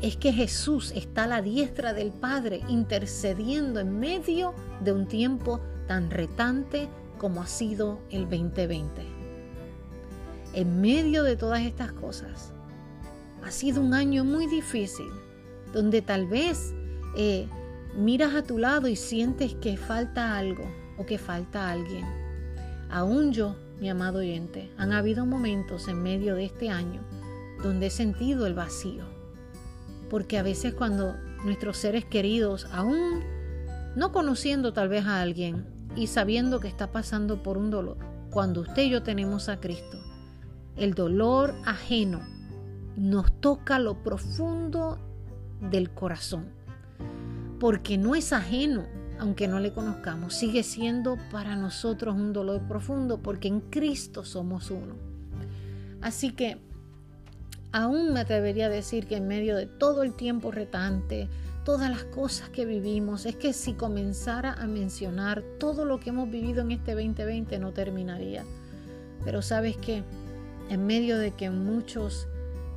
es 0.00 0.16
que 0.16 0.32
Jesús 0.32 0.92
está 0.94 1.24
a 1.24 1.26
la 1.26 1.42
diestra 1.42 1.92
del 1.92 2.12
Padre 2.12 2.60
intercediendo 2.68 3.80
en 3.80 3.98
medio 3.98 4.54
de 4.80 4.92
un 4.92 5.06
tiempo 5.06 5.60
tan 5.88 6.10
retante 6.10 6.88
como 7.18 7.42
ha 7.42 7.46
sido 7.46 8.00
el 8.10 8.22
2020. 8.22 9.02
En 10.54 10.80
medio 10.80 11.22
de 11.22 11.36
todas 11.36 11.62
estas 11.62 11.92
cosas, 11.92 12.52
ha 13.44 13.50
sido 13.50 13.82
un 13.82 13.94
año 13.94 14.24
muy 14.24 14.46
difícil, 14.46 15.08
donde 15.72 16.00
tal 16.00 16.26
vez 16.26 16.72
eh, 17.16 17.48
miras 17.96 18.34
a 18.34 18.42
tu 18.42 18.58
lado 18.58 18.88
y 18.88 18.96
sientes 18.96 19.54
que 19.56 19.76
falta 19.76 20.38
algo 20.38 20.79
o 21.00 21.06
que 21.06 21.16
falta 21.16 21.70
alguien. 21.70 22.04
Aún 22.90 23.32
yo, 23.32 23.56
mi 23.80 23.88
amado 23.88 24.18
oyente, 24.18 24.70
han 24.76 24.92
habido 24.92 25.24
momentos 25.24 25.88
en 25.88 26.02
medio 26.02 26.34
de 26.34 26.44
este 26.44 26.68
año 26.68 27.00
donde 27.62 27.86
he 27.86 27.90
sentido 27.90 28.46
el 28.46 28.54
vacío. 28.54 29.04
Porque 30.10 30.38
a 30.38 30.42
veces 30.42 30.74
cuando 30.74 31.16
nuestros 31.44 31.78
seres 31.78 32.04
queridos, 32.04 32.66
aún 32.72 33.22
no 33.96 34.12
conociendo 34.12 34.72
tal 34.74 34.88
vez 34.88 35.06
a 35.06 35.22
alguien 35.22 35.66
y 35.96 36.06
sabiendo 36.06 36.60
que 36.60 36.68
está 36.68 36.92
pasando 36.92 37.42
por 37.42 37.56
un 37.56 37.70
dolor, 37.70 37.96
cuando 38.30 38.60
usted 38.60 38.82
y 38.82 38.90
yo 38.90 39.02
tenemos 39.02 39.48
a 39.48 39.58
Cristo, 39.58 39.98
el 40.76 40.94
dolor 40.94 41.54
ajeno 41.64 42.20
nos 42.96 43.32
toca 43.40 43.78
lo 43.78 44.02
profundo 44.02 44.98
del 45.60 45.90
corazón. 45.90 46.46
Porque 47.58 47.96
no 47.98 48.14
es 48.14 48.32
ajeno, 48.32 48.84
aunque 49.20 49.48
no 49.48 49.60
le 49.60 49.72
conozcamos, 49.72 50.34
sigue 50.34 50.62
siendo 50.62 51.18
para 51.30 51.54
nosotros 51.54 52.16
un 52.16 52.32
dolor 52.32 52.62
profundo 52.66 53.18
porque 53.18 53.48
en 53.48 53.60
Cristo 53.60 54.24
somos 54.24 54.70
uno. 54.70 54.94
Así 56.00 56.30
que 56.30 56.56
aún 57.70 58.14
me 58.14 58.20
atrevería 58.20 58.66
a 58.66 58.70
decir 58.70 59.06
que 59.06 59.16
en 59.16 59.28
medio 59.28 59.56
de 59.56 59.66
todo 59.66 60.02
el 60.04 60.14
tiempo 60.14 60.50
retante, 60.50 61.28
todas 61.66 61.90
las 61.90 62.04
cosas 62.04 62.48
que 62.48 62.64
vivimos, 62.64 63.26
es 63.26 63.36
que 63.36 63.52
si 63.52 63.74
comenzara 63.74 64.54
a 64.54 64.66
mencionar 64.66 65.42
todo 65.58 65.84
lo 65.84 66.00
que 66.00 66.08
hemos 66.08 66.30
vivido 66.30 66.62
en 66.62 66.70
este 66.72 66.94
2020 66.94 67.58
no 67.58 67.72
terminaría. 67.72 68.44
Pero 69.22 69.42
sabes 69.42 69.76
que 69.76 70.02
en 70.70 70.86
medio 70.86 71.18
de 71.18 71.32
que 71.32 71.50
muchos 71.50 72.26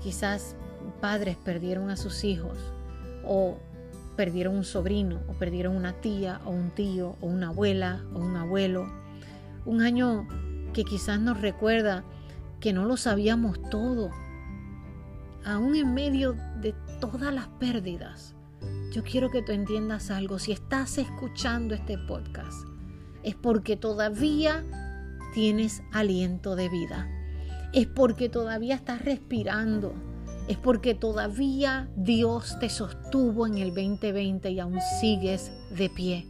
quizás 0.03 0.57
padres 1.00 1.38
perdieron 1.38 1.89
a 1.89 1.95
sus 1.95 2.25
hijos 2.25 2.57
o 3.25 3.57
perdieron 4.15 4.55
un 4.55 4.63
sobrino 4.63 5.22
o 5.27 5.34
perdieron 5.34 5.75
una 5.75 5.93
tía 5.93 6.39
o 6.46 6.51
un 6.51 6.72
tío 6.72 7.15
o 7.22 7.27
una 7.27 7.50
abuela 7.50 8.03
o 8.13 8.20
un 8.20 8.36
abuelo. 8.36 8.91
Un 9.65 9.82
año 9.82 10.27
que 10.74 10.84
quizás 10.84 11.20
nos 11.20 11.41
recuerda 11.41 12.03
que 12.60 12.74
no 12.74 12.86
lo 12.86 12.98
sabíamos 12.98 13.62
todo. 13.70 14.12
Aún 15.46 15.75
en 15.75 15.93
medio 15.93 16.36
de 16.62 16.74
todas 17.00 17.34
las 17.34 17.48
pérdidas, 17.60 18.36
yo 18.91 19.03
quiero 19.03 19.29
que 19.29 19.41
tú 19.41 19.51
entiendas 19.51 20.12
algo. 20.12 20.39
Si 20.39 20.51
estás 20.51 20.98
escuchando 20.98 21.75
este 21.75 21.98
podcast, 21.98 22.67
es 23.24 23.36
porque 23.36 23.75
todavía 23.75 24.63
tienes 25.34 25.84
aliento 25.91 26.55
de 26.55 26.70
vida. 26.70 27.10
Es 27.74 27.88
porque 27.88 28.29
todavía 28.29 28.75
estás 28.75 29.03
respirando 29.03 29.93
es 30.47 30.57
porque 30.57 30.93
todavía 30.93 31.89
Dios 31.95 32.57
te 32.59 32.69
sostuvo 32.69 33.47
en 33.47 33.57
el 33.57 33.69
2020 33.69 34.51
y 34.51 34.59
aún 34.59 34.79
sigues 35.00 35.51
de 35.75 35.89
pie. 35.89 36.27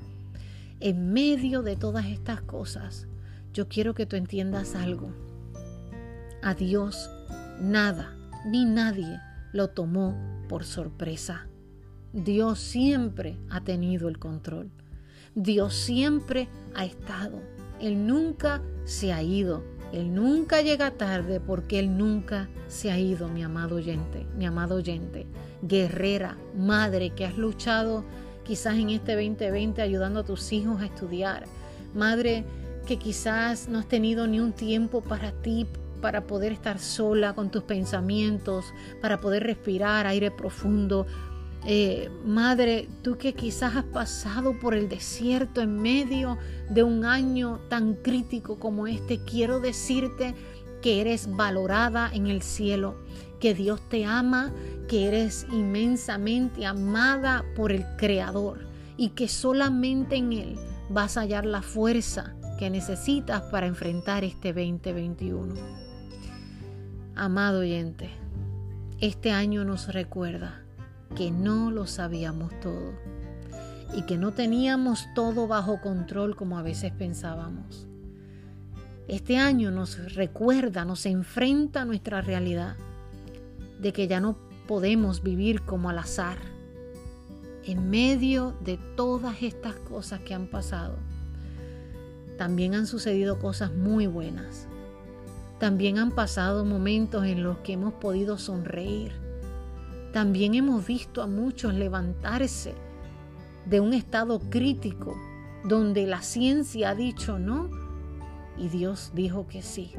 En 0.80 1.14
medio 1.14 1.62
de 1.62 1.76
todas 1.76 2.06
estas 2.06 2.42
cosas, 2.42 3.08
yo 3.54 3.68
quiero 3.68 3.94
que 3.94 4.06
tú 4.06 4.16
entiendas 4.16 4.76
algo. 4.76 5.12
A 6.42 6.54
Dios 6.54 7.10
nada 7.60 8.16
ni 8.46 8.66
nadie 8.66 9.20
lo 9.54 9.70
tomó 9.70 10.16
por 10.50 10.66
sorpresa. 10.66 11.48
Dios 12.12 12.60
siempre 12.60 13.38
ha 13.50 13.62
tenido 13.62 14.10
el 14.10 14.20
control. 14.20 14.72
Dios 15.36 15.74
siempre 15.74 16.50
ha 16.76 16.86
estado. 16.86 17.42
Él 17.80 18.06
nunca 18.06 18.62
se 18.86 19.14
ha 19.14 19.24
ido. 19.24 19.64
Él 19.94 20.14
nunca 20.16 20.62
llega 20.64 20.90
tarde 20.90 21.40
porque 21.40 21.78
Él 21.78 21.96
nunca 21.96 22.50
se 22.68 22.92
ha 22.92 22.98
ido, 22.98 23.28
mi 23.30 23.44
amado 23.44 23.76
oyente, 23.76 24.26
mi 24.36 24.46
amado 24.48 24.76
oyente. 24.76 25.28
Guerrera, 25.62 26.36
madre 26.58 27.12
que 27.12 27.26
has 27.26 27.38
luchado 27.38 28.04
quizás 28.44 28.76
en 28.76 28.90
este 28.90 29.14
2020 29.14 29.84
ayudando 29.84 30.22
a 30.22 30.24
tus 30.24 30.52
hijos 30.52 30.82
a 30.82 30.86
estudiar. 30.86 31.46
Madre 31.94 32.44
que 32.88 32.98
quizás 32.98 33.70
no 33.70 33.78
has 33.78 33.88
tenido 33.88 34.26
ni 34.26 34.40
un 34.40 34.52
tiempo 34.52 35.02
para 35.02 35.32
ti, 35.32 35.68
para 36.02 36.26
poder 36.26 36.52
estar 36.52 36.80
sola 36.80 37.34
con 37.34 37.52
tus 37.52 37.64
pensamientos, 37.64 38.66
para 39.00 39.22
poder 39.22 39.44
respirar 39.44 40.08
aire 40.08 40.32
profundo, 40.32 41.06
eh, 41.66 42.10
madre, 42.26 42.90
tú 43.04 43.18
que 43.18 43.34
quizás 43.34 43.78
has 43.78 43.86
pasado 43.86 44.60
por 44.60 44.74
el 44.74 44.90
desierto 44.90 45.62
en 45.62 45.82
medio 45.82 46.38
de 46.70 46.84
un 46.84 47.06
año 47.06 47.62
tan 47.70 47.94
crítico 47.94 48.60
como 48.60 48.86
este, 48.86 49.24
quiero 49.24 49.62
decirte 49.62 50.36
que 50.82 51.00
eres 51.00 51.34
valorada 51.34 52.10
en 52.14 52.28
el 52.28 52.42
cielo, 52.42 52.96
que 53.40 53.54
Dios 53.54 53.80
te 53.88 54.04
ama, 54.04 54.52
que 54.90 55.08
eres 55.08 55.48
inmensamente 55.54 56.66
amada 56.66 57.46
por 57.56 57.72
el 57.72 57.86
Creador 57.96 58.68
y 58.98 59.10
que 59.10 59.30
solamente 59.30 60.18
en 60.18 60.34
Él 60.34 60.60
vas 60.90 61.16
a 61.16 61.22
hallar 61.22 61.46
la 61.46 61.62
fuerza 61.62 62.36
que 62.60 62.70
necesitas 62.70 63.42
para 63.44 63.68
enfrentar 63.68 64.26
este 64.26 64.52
2021. 64.52 65.56
Amado 67.16 67.60
oyente, 67.60 68.10
este 69.00 69.32
año 69.32 69.64
nos 69.64 69.94
recuerda 69.94 70.63
que 71.16 71.32
no 71.32 71.72
lo 71.72 71.88
sabíamos 71.88 72.52
todo 72.60 72.94
y 73.96 74.04
que 74.04 74.18
no 74.18 74.34
teníamos 74.34 75.08
todo 75.14 75.48
bajo 75.48 75.82
control 75.82 76.36
como 76.36 76.58
a 76.58 76.64
veces 76.64 76.92
pensábamos. 76.92 77.88
Este 79.08 79.38
año 79.38 79.70
nos 79.70 80.14
recuerda, 80.16 80.86
nos 80.86 81.06
enfrenta 81.06 81.82
a 81.82 81.86
nuestra 81.86 82.22
realidad 82.22 82.76
de 83.80 83.94
que 83.94 84.08
ya 84.08 84.20
no 84.20 84.38
podemos 84.68 85.22
vivir 85.22 85.62
como 85.62 85.90
al 85.90 86.00
azar. 86.00 86.38
En 87.66 87.90
medio 87.90 88.56
de 88.62 88.78
todas 88.96 89.42
estas 89.44 89.76
cosas 89.76 90.22
que 90.22 90.34
han 90.34 90.48
pasado, 90.48 90.98
también 92.38 92.74
han 92.76 92.88
sucedido 92.88 93.40
cosas 93.40 93.74
muy 93.74 94.08
buenas. 94.08 94.68
También 95.60 95.98
han 95.98 96.12
pasado 96.12 96.66
momentos 96.66 97.26
en 97.26 97.44
los 97.44 97.58
que 97.60 97.74
hemos 97.74 97.94
podido 97.94 98.38
sonreír, 98.38 99.14
también 100.14 100.54
hemos 100.54 100.86
visto 100.86 101.24
a 101.24 101.28
muchos 101.28 101.74
levantarse 101.74 102.76
de 103.66 103.80
un 103.80 103.94
estado 103.94 104.40
crítico 104.40 105.18
donde 105.66 106.06
la 106.06 106.22
ciencia 106.22 106.92
ha 106.92 106.96
dicho 106.96 107.40
no 107.40 107.72
y 108.56 108.70
Dios 108.70 109.12
dijo 109.16 109.48
que 109.48 109.64
sí. 109.64 109.92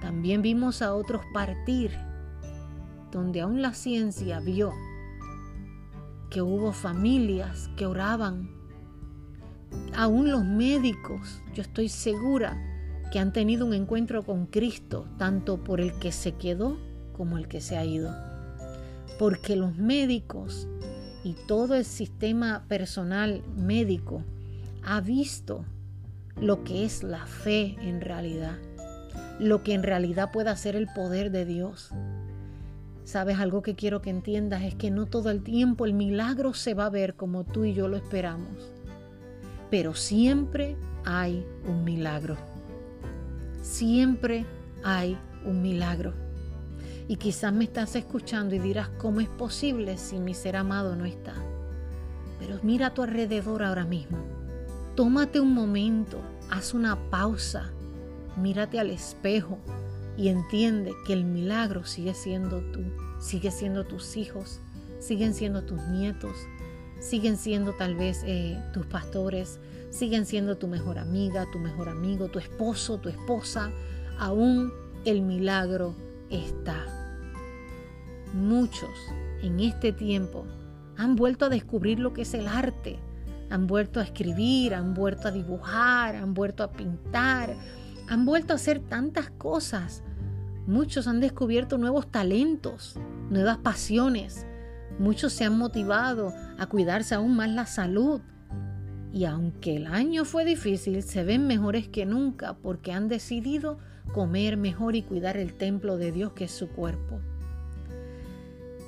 También 0.00 0.40
vimos 0.40 0.80
a 0.80 0.94
otros 0.94 1.20
partir 1.34 1.90
donde 3.12 3.42
aún 3.42 3.60
la 3.60 3.74
ciencia 3.74 4.40
vio 4.40 4.72
que 6.30 6.40
hubo 6.40 6.72
familias 6.72 7.68
que 7.76 7.84
oraban. 7.84 8.48
Aún 9.94 10.30
los 10.30 10.44
médicos, 10.44 11.42
yo 11.52 11.60
estoy 11.60 11.90
segura 11.90 12.56
que 13.12 13.18
han 13.18 13.34
tenido 13.34 13.66
un 13.66 13.74
encuentro 13.74 14.22
con 14.24 14.46
Cristo, 14.46 15.06
tanto 15.18 15.62
por 15.62 15.82
el 15.82 15.98
que 15.98 16.12
se 16.12 16.32
quedó 16.36 16.78
como 17.12 17.36
el 17.36 17.46
que 17.46 17.60
se 17.60 17.76
ha 17.76 17.84
ido 17.84 18.29
porque 19.20 19.54
los 19.54 19.76
médicos 19.76 20.66
y 21.22 21.34
todo 21.34 21.74
el 21.74 21.84
sistema 21.84 22.64
personal 22.68 23.42
médico 23.54 24.24
ha 24.82 25.02
visto 25.02 25.66
lo 26.40 26.64
que 26.64 26.86
es 26.86 27.02
la 27.02 27.26
fe 27.26 27.76
en 27.82 28.00
realidad, 28.00 28.56
lo 29.38 29.62
que 29.62 29.74
en 29.74 29.82
realidad 29.82 30.30
puede 30.32 30.48
hacer 30.48 30.74
el 30.74 30.86
poder 30.86 31.30
de 31.30 31.44
Dios. 31.44 31.90
Sabes, 33.04 33.38
algo 33.38 33.60
que 33.60 33.74
quiero 33.74 34.00
que 34.00 34.08
entiendas 34.08 34.62
es 34.62 34.74
que 34.74 34.90
no 34.90 35.04
todo 35.04 35.28
el 35.28 35.42
tiempo 35.42 35.84
el 35.84 35.92
milagro 35.92 36.54
se 36.54 36.72
va 36.72 36.86
a 36.86 36.90
ver 36.90 37.14
como 37.14 37.44
tú 37.44 37.66
y 37.66 37.74
yo 37.74 37.88
lo 37.88 37.98
esperamos, 37.98 38.72
pero 39.70 39.94
siempre 39.94 40.78
hay 41.04 41.44
un 41.68 41.84
milagro. 41.84 42.38
Siempre 43.60 44.46
hay 44.82 45.18
un 45.44 45.60
milagro. 45.60 46.29
Y 47.10 47.16
quizás 47.16 47.52
me 47.52 47.64
estás 47.64 47.96
escuchando 47.96 48.54
y 48.54 48.60
dirás, 48.60 48.88
¿cómo 48.90 49.20
es 49.20 49.28
posible 49.28 49.98
si 49.98 50.20
mi 50.20 50.32
ser 50.32 50.54
amado 50.54 50.94
no 50.94 51.06
está? 51.06 51.34
Pero 52.38 52.60
mira 52.62 52.86
a 52.86 52.94
tu 52.94 53.02
alrededor 53.02 53.64
ahora 53.64 53.84
mismo. 53.84 54.18
Tómate 54.94 55.40
un 55.40 55.52
momento, 55.52 56.20
haz 56.50 56.72
una 56.72 57.10
pausa, 57.10 57.72
mírate 58.36 58.78
al 58.78 58.90
espejo 58.90 59.58
y 60.16 60.28
entiende 60.28 60.92
que 61.04 61.12
el 61.12 61.24
milagro 61.24 61.84
sigue 61.84 62.14
siendo 62.14 62.60
tú, 62.70 62.84
sigue 63.18 63.50
siendo 63.50 63.84
tus 63.84 64.16
hijos, 64.16 64.60
siguen 65.00 65.34
siendo 65.34 65.64
tus 65.64 65.82
nietos, 65.88 66.36
siguen 67.00 67.38
siendo 67.38 67.72
tal 67.72 67.96
vez 67.96 68.22
eh, 68.24 68.56
tus 68.72 68.86
pastores, 68.86 69.58
siguen 69.90 70.26
siendo 70.26 70.58
tu 70.58 70.68
mejor 70.68 70.96
amiga, 70.96 71.44
tu 71.50 71.58
mejor 71.58 71.88
amigo, 71.88 72.28
tu 72.28 72.38
esposo, 72.38 72.98
tu 72.98 73.08
esposa, 73.08 73.72
aún 74.16 74.72
el 75.04 75.22
milagro 75.22 75.96
está. 76.30 76.99
Muchos 78.34 78.90
en 79.42 79.58
este 79.58 79.92
tiempo 79.92 80.44
han 80.96 81.16
vuelto 81.16 81.46
a 81.46 81.48
descubrir 81.48 81.98
lo 81.98 82.12
que 82.12 82.22
es 82.22 82.34
el 82.34 82.46
arte, 82.46 82.98
han 83.50 83.66
vuelto 83.66 83.98
a 83.98 84.04
escribir, 84.04 84.74
han 84.74 84.94
vuelto 84.94 85.26
a 85.26 85.32
dibujar, 85.32 86.14
han 86.14 86.34
vuelto 86.34 86.62
a 86.62 86.70
pintar, 86.70 87.56
han 88.08 88.24
vuelto 88.24 88.52
a 88.52 88.56
hacer 88.56 88.78
tantas 88.78 89.30
cosas. 89.30 90.04
Muchos 90.66 91.08
han 91.08 91.18
descubierto 91.18 91.76
nuevos 91.76 92.10
talentos, 92.12 92.96
nuevas 93.28 93.58
pasiones. 93.58 94.46
Muchos 95.00 95.32
se 95.32 95.44
han 95.44 95.58
motivado 95.58 96.32
a 96.58 96.66
cuidarse 96.66 97.16
aún 97.16 97.34
más 97.34 97.50
la 97.50 97.66
salud. 97.66 98.20
Y 99.12 99.24
aunque 99.24 99.76
el 99.76 99.88
año 99.88 100.24
fue 100.24 100.44
difícil, 100.44 101.02
se 101.02 101.24
ven 101.24 101.48
mejores 101.48 101.88
que 101.88 102.06
nunca 102.06 102.54
porque 102.54 102.92
han 102.92 103.08
decidido 103.08 103.78
comer 104.12 104.56
mejor 104.56 104.94
y 104.94 105.02
cuidar 105.02 105.36
el 105.36 105.54
templo 105.54 105.96
de 105.96 106.12
Dios 106.12 106.32
que 106.32 106.44
es 106.44 106.52
su 106.52 106.68
cuerpo. 106.68 107.20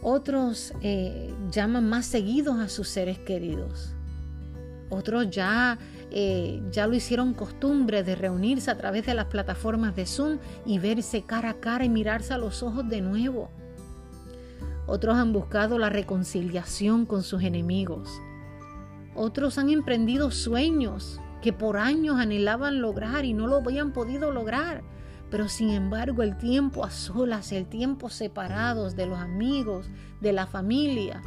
Otros 0.02 0.75
eh, 0.80 1.32
llaman 1.50 1.88
más 1.88 2.06
seguidos 2.06 2.59
a 2.59 2.68
sus 2.68 2.88
seres 2.88 3.21
queridos. 3.21 3.94
Otros 4.90 5.30
ya, 5.30 5.78
eh, 6.11 6.61
ya 6.71 6.87
lo 6.87 6.94
hicieron 6.94 7.32
costumbre 7.35 8.02
de 8.02 8.16
reunirse 8.16 8.71
a 8.71 8.76
través 8.76 9.06
de 9.06 9.14
las 9.14 9.26
plataformas 9.26 9.94
de 9.94 10.04
Zoom 10.04 10.38
y 10.66 10.78
verse 10.80 11.23
cara 11.23 11.50
a 11.50 11.54
cara 11.54 11.85
y 11.85 11.88
mirarse 11.88 12.35
a 12.35 12.38
los 12.38 12.62
ojos 12.62 12.88
de 12.88 13.00
nuevo. 13.00 13.50
Otros 14.87 15.16
han 15.16 15.32
buscado 15.32 15.78
la 15.78 15.88
reconciliación 15.88 17.06
con 17.06 17.23
sus 17.23 17.44
enemigos. 17.44 18.11
Otros 19.14 19.56
han 19.56 19.71
emprendido 19.71 20.30
sueños 20.32 21.21
que 21.40 21.52
por 21.52 21.76
años 21.76 22.18
anhelaban 22.18 22.82
lograr 22.82 23.25
y 23.25 23.35
no 23.35 23.47
lo 23.47 23.56
habían 23.56 23.92
podido 23.92 24.32
lograr. 24.32 24.82
Pero 25.32 25.48
sin 25.48 25.70
embargo 25.70 26.22
el 26.22 26.36
tiempo 26.36 26.84
a 26.84 26.90
solas, 26.90 27.52
el 27.52 27.64
tiempo 27.64 28.10
separados 28.10 28.96
de 28.96 29.06
los 29.06 29.18
amigos, 29.18 29.88
de 30.20 30.34
la 30.34 30.46
familia, 30.46 31.22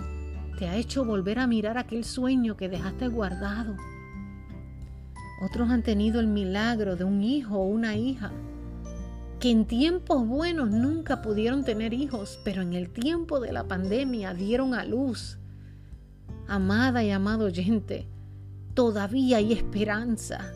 te 0.59 0.67
ha 0.67 0.77
hecho 0.77 1.03
volver 1.03 1.39
a 1.39 1.47
mirar 1.47 1.79
aquel 1.79 2.05
sueño 2.05 2.55
que 2.55 2.69
dejaste 2.69 3.07
guardado. 3.07 3.75
Otros 5.41 5.71
han 5.71 5.81
tenido 5.81 6.19
el 6.19 6.27
milagro 6.27 6.95
de 6.95 7.03
un 7.03 7.24
hijo 7.24 7.57
o 7.57 7.65
una 7.65 7.95
hija 7.95 8.31
que 9.39 9.50
en 9.50 9.65
tiempos 9.65 10.27
buenos 10.27 10.69
nunca 10.69 11.24
pudieron 11.24 11.63
tener 11.63 11.91
hijos, 11.91 12.39
pero 12.45 12.62
en 12.62 12.74
el 12.74 12.91
tiempo 12.91 13.39
de 13.39 13.53
la 13.53 13.67
pandemia 13.67 14.35
dieron 14.35 14.75
a 14.75 14.85
luz. 14.85 15.39
Amada 16.47 17.03
y 17.03 17.09
amado 17.09 17.45
oyente, 17.45 18.07
todavía 18.75 19.38
hay 19.38 19.51
esperanza. 19.51 20.53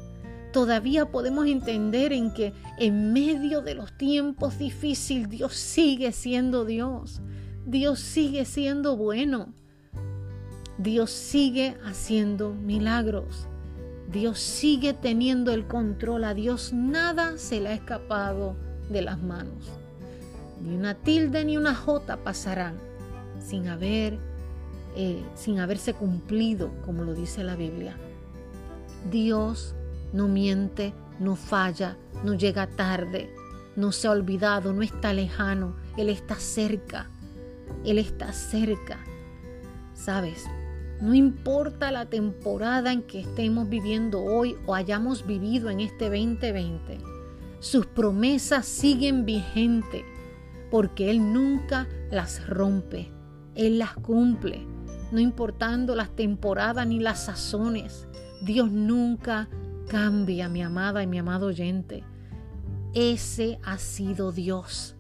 Todavía 0.51 1.06
podemos 1.06 1.46
entender 1.46 2.12
en 2.12 2.34
que 2.34 2.53
en 2.79 3.13
medio 3.13 3.62
de 3.62 3.75
los 3.75 3.96
tiempos 3.98 4.58
difíciles 4.58 5.29
Dios 5.29 5.53
sigue 5.53 6.12
siendo 6.12 6.65
Dios. 6.65 7.22
Dios 7.65 8.00
sigue 8.00 8.46
siendo 8.46 8.98
bueno. 8.98 9.53
Dios 10.79 11.12
sigue 11.12 11.77
haciendo 11.86 12.53
milagros. 12.53 13.48
Dios 14.12 14.39
sigue 14.39 14.94
teniendo 14.94 15.51
el 15.51 15.68
control. 15.68 16.24
A 16.24 16.34
Dios 16.34 16.74
nada 16.74 17.38
se 17.38 17.62
le 17.62 17.70
ha 17.70 17.74
escapado 17.74 18.56
de 18.89 19.03
las 19.03 19.22
manos. 19.22 19.70
Ni 20.63 20.75
una 20.75 20.96
tilde 20.96 21.46
ni 21.46 21.58
una 21.58 21.75
jota 21.75 22.18
pasarán 22.18 22.75
sin 23.39 23.68
haber, 23.68 24.18
eh, 24.96 25.24
sin 25.36 25.60
haberse 25.60 25.94
cumplido, 25.94 26.72
como 26.86 27.03
lo 27.03 27.13
dice 27.13 27.44
la 27.44 27.56
Biblia. 27.56 27.96
Dios 29.12 29.75
no 30.13 30.28
miente, 30.28 30.94
no 31.20 31.36
falla, 31.36 31.98
no 32.24 32.34
llega 32.34 32.68
tarde, 32.68 33.34
no 33.75 33.92
se 33.92 34.08
ha 34.08 34.12
olvidado, 34.12 34.74
no 34.74 34.82
está 34.82 35.13
lejano, 35.13 35.76
Él 35.98 36.10
está 36.10 36.36
cerca, 36.36 37.10
Él 37.86 37.98
está 37.98 38.34
cerca. 38.34 39.00
¿Sabes? 39.93 40.45
No 41.02 41.13
importa 41.13 41.91
la 41.91 42.06
temporada 42.06 42.91
en 42.91 43.04
que 43.04 43.22
estemos 43.22 43.69
viviendo 43.69 44.22
hoy 44.22 44.58
o 44.65 44.76
hayamos 44.76 45.26
vivido 45.26 45.69
en 45.69 45.80
este 45.80 46.06
2020, 46.06 47.00
sus 47.60 47.86
promesas 47.86 48.65
siguen 48.65 49.26
vigentes 49.26 50.04
porque 50.72 51.10
Él 51.10 51.34
nunca 51.34 51.88
las 52.12 52.45
rompe, 52.48 53.12
Él 53.56 53.80
las 53.80 53.93
cumple, 53.93 54.65
no 55.12 55.19
importando 55.19 55.95
las 55.95 56.15
temporadas 56.15 56.86
ni 56.86 57.00
las 57.00 57.26
sazones. 57.26 58.08
Dios 58.41 58.72
nunca 58.72 59.50
cambia, 59.89 60.47
mi 60.47 60.62
amada 60.62 61.04
y 61.04 61.08
mi 61.08 61.17
amado 61.17 61.47
oyente. 61.47 62.04
Ese 62.93 63.60
ha 63.63 63.78
sido 63.78 64.32
Dios 64.32 64.95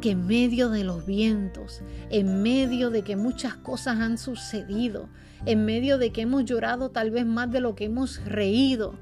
que 0.00 0.12
en 0.12 0.26
medio 0.26 0.70
de 0.70 0.84
los 0.84 1.06
vientos, 1.06 1.82
en 2.10 2.42
medio 2.42 2.90
de 2.90 3.02
que 3.02 3.14
muchas 3.14 3.54
cosas 3.54 4.00
han 4.00 4.18
sucedido, 4.18 5.08
en 5.44 5.64
medio 5.64 5.98
de 5.98 6.12
que 6.12 6.22
hemos 6.22 6.44
llorado 6.44 6.90
tal 6.90 7.10
vez 7.10 7.26
más 7.26 7.50
de 7.50 7.60
lo 7.60 7.74
que 7.74 7.84
hemos 7.84 8.24
reído, 8.24 8.94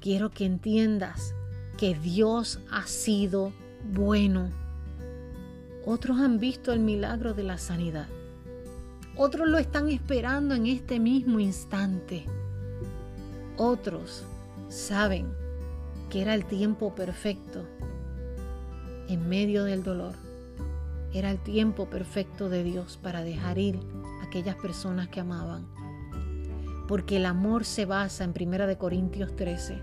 quiero 0.00 0.30
que 0.30 0.44
entiendas 0.44 1.34
que 1.76 1.94
Dios 1.94 2.60
ha 2.70 2.86
sido 2.86 3.52
bueno. 3.92 4.50
Otros 5.86 6.18
han 6.18 6.38
visto 6.38 6.72
el 6.72 6.80
milagro 6.80 7.32
de 7.32 7.42
la 7.42 7.58
sanidad. 7.58 8.06
Otros 9.16 9.48
lo 9.48 9.58
están 9.58 9.88
esperando 9.88 10.54
en 10.54 10.66
este 10.66 11.00
mismo 11.00 11.40
instante. 11.40 12.24
Otros 13.56 14.24
saben 14.72 15.34
que 16.10 16.22
era 16.22 16.34
el 16.34 16.46
tiempo 16.46 16.94
perfecto 16.94 17.66
en 19.08 19.28
medio 19.28 19.64
del 19.64 19.82
dolor. 19.82 20.14
Era 21.12 21.30
el 21.30 21.38
tiempo 21.38 21.90
perfecto 21.90 22.48
de 22.48 22.64
Dios 22.64 22.98
para 23.02 23.22
dejar 23.22 23.58
ir 23.58 23.78
a 24.20 24.24
aquellas 24.24 24.56
personas 24.56 25.08
que 25.08 25.20
amaban. 25.20 25.66
Porque 26.88 27.18
el 27.18 27.26
amor 27.26 27.64
se 27.64 27.84
basa 27.84 28.24
en 28.24 28.30
1 28.30 28.78
Corintios 28.78 29.36
13, 29.36 29.78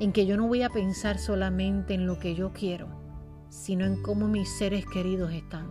en 0.00 0.12
que 0.12 0.26
yo 0.26 0.36
no 0.36 0.48
voy 0.48 0.62
a 0.62 0.70
pensar 0.70 1.18
solamente 1.18 1.94
en 1.94 2.06
lo 2.06 2.18
que 2.18 2.34
yo 2.34 2.52
quiero, 2.52 2.88
sino 3.48 3.84
en 3.84 4.02
cómo 4.02 4.26
mis 4.26 4.48
seres 4.58 4.84
queridos 4.92 5.32
están. 5.32 5.70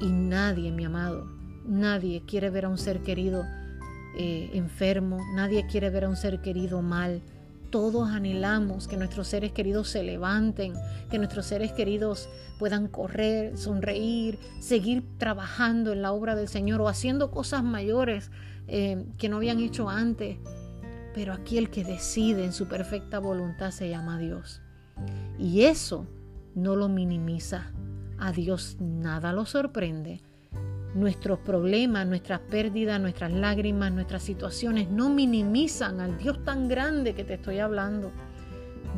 Y 0.00 0.06
nadie, 0.06 0.70
mi 0.70 0.84
amado, 0.84 1.26
nadie 1.66 2.22
quiere 2.26 2.48
ver 2.48 2.66
a 2.66 2.68
un 2.68 2.78
ser 2.78 3.02
querido 3.02 3.44
eh, 4.16 4.50
enfermo, 4.54 5.18
nadie 5.34 5.66
quiere 5.66 5.90
ver 5.90 6.04
a 6.04 6.08
un 6.08 6.16
ser 6.16 6.40
querido 6.40 6.80
mal, 6.80 7.22
todos 7.70 8.10
anhelamos 8.10 8.88
que 8.88 8.96
nuestros 8.96 9.28
seres 9.28 9.52
queridos 9.52 9.88
se 9.88 10.02
levanten, 10.02 10.74
que 11.10 11.18
nuestros 11.18 11.46
seres 11.46 11.72
queridos 11.72 12.28
puedan 12.58 12.88
correr, 12.88 13.56
sonreír, 13.56 14.38
seguir 14.60 15.04
trabajando 15.18 15.92
en 15.92 16.02
la 16.02 16.12
obra 16.12 16.34
del 16.34 16.48
Señor 16.48 16.80
o 16.80 16.88
haciendo 16.88 17.30
cosas 17.30 17.62
mayores 17.62 18.30
eh, 18.66 19.06
que 19.18 19.28
no 19.28 19.36
habían 19.36 19.60
hecho 19.60 19.88
antes. 19.88 20.38
Pero 21.14 21.32
aquí 21.32 21.58
el 21.58 21.70
que 21.70 21.84
decide 21.84 22.44
en 22.44 22.52
su 22.52 22.68
perfecta 22.68 23.18
voluntad 23.18 23.70
se 23.70 23.88
llama 23.88 24.18
Dios. 24.18 24.60
Y 25.38 25.62
eso 25.62 26.06
no 26.54 26.76
lo 26.76 26.88
minimiza. 26.88 27.72
A 28.18 28.32
Dios 28.32 28.76
nada 28.80 29.32
lo 29.32 29.46
sorprende 29.46 30.20
nuestros 30.94 31.38
problemas, 31.38 32.06
nuestras 32.06 32.40
pérdidas, 32.40 33.00
nuestras 33.00 33.32
lágrimas, 33.32 33.92
nuestras 33.92 34.22
situaciones 34.22 34.88
no 34.90 35.08
minimizan 35.08 36.00
al 36.00 36.18
Dios 36.18 36.44
tan 36.44 36.68
grande 36.68 37.14
que 37.14 37.24
te 37.24 37.34
estoy 37.34 37.58
hablando. 37.58 38.10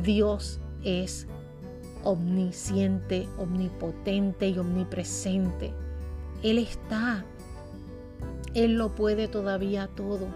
Dios 0.01 0.59
es 0.83 1.27
omnisciente, 2.03 3.27
omnipotente 3.37 4.49
y 4.49 4.57
omnipresente. 4.57 5.73
Él 6.41 6.57
está. 6.57 7.25
Él 8.53 8.75
lo 8.75 8.95
puede 8.95 9.27
todavía 9.27 9.87
todo. 9.87 10.27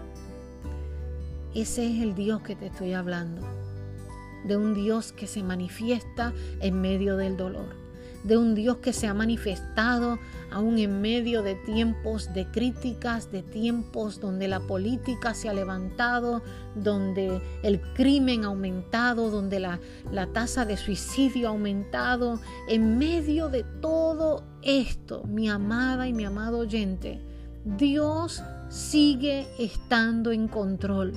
Ese 1.54 1.86
es 1.86 2.02
el 2.02 2.14
Dios 2.14 2.42
que 2.42 2.56
te 2.56 2.66
estoy 2.66 2.92
hablando. 2.92 3.42
De 4.44 4.56
un 4.56 4.74
Dios 4.74 5.12
que 5.12 5.26
se 5.26 5.42
manifiesta 5.42 6.32
en 6.60 6.80
medio 6.80 7.16
del 7.16 7.36
dolor 7.36 7.87
de 8.24 8.36
un 8.36 8.54
Dios 8.54 8.78
que 8.78 8.92
se 8.92 9.06
ha 9.06 9.14
manifestado 9.14 10.18
aún 10.50 10.78
en 10.78 11.00
medio 11.00 11.42
de 11.42 11.54
tiempos 11.54 12.32
de 12.32 12.46
críticas, 12.46 13.30
de 13.30 13.42
tiempos 13.42 14.20
donde 14.20 14.48
la 14.48 14.60
política 14.60 15.34
se 15.34 15.48
ha 15.48 15.54
levantado, 15.54 16.42
donde 16.74 17.40
el 17.62 17.80
crimen 17.94 18.44
ha 18.44 18.48
aumentado, 18.48 19.30
donde 19.30 19.60
la, 19.60 19.78
la 20.10 20.26
tasa 20.28 20.64
de 20.64 20.76
suicidio 20.76 21.48
ha 21.48 21.50
aumentado. 21.50 22.40
En 22.68 22.98
medio 22.98 23.48
de 23.48 23.64
todo 23.80 24.44
esto, 24.62 25.24
mi 25.24 25.48
amada 25.48 26.08
y 26.08 26.12
mi 26.12 26.24
amado 26.24 26.58
oyente, 26.58 27.20
Dios 27.64 28.42
sigue 28.68 29.46
estando 29.58 30.32
en 30.32 30.48
control. 30.48 31.12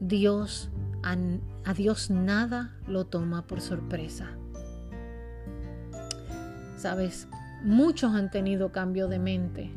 Dios, 0.00 0.70
a 1.02 1.74
Dios 1.74 2.10
nada 2.10 2.76
lo 2.86 3.06
toma 3.06 3.46
por 3.46 3.60
sorpresa. 3.60 4.39
Sabes, 6.80 7.28
muchos 7.62 8.14
han 8.14 8.30
tenido 8.30 8.72
cambio 8.72 9.06
de 9.06 9.18
mente. 9.18 9.70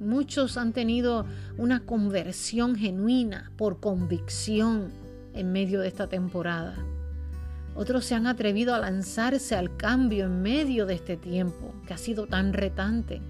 Muchos 0.00 0.56
han 0.56 0.72
tenido 0.72 1.26
una 1.58 1.84
conversión 1.84 2.74
genuina 2.74 3.52
por 3.58 3.80
convicción 3.80 4.88
en 5.34 5.52
medio 5.52 5.82
de 5.82 5.88
esta 5.88 6.06
temporada. 6.06 6.74
Otros 7.74 8.06
se 8.06 8.14
han 8.14 8.26
atrevido 8.26 8.74
a 8.74 8.78
lanzarse 8.78 9.56
al 9.56 9.76
cambio 9.76 10.24
en 10.24 10.40
medio 10.40 10.86
de 10.86 10.94
este 10.94 11.18
tiempo 11.18 11.74
que 11.86 11.92
ha 11.92 11.98
sido 11.98 12.26
tan 12.26 12.54
retante. 12.54 13.20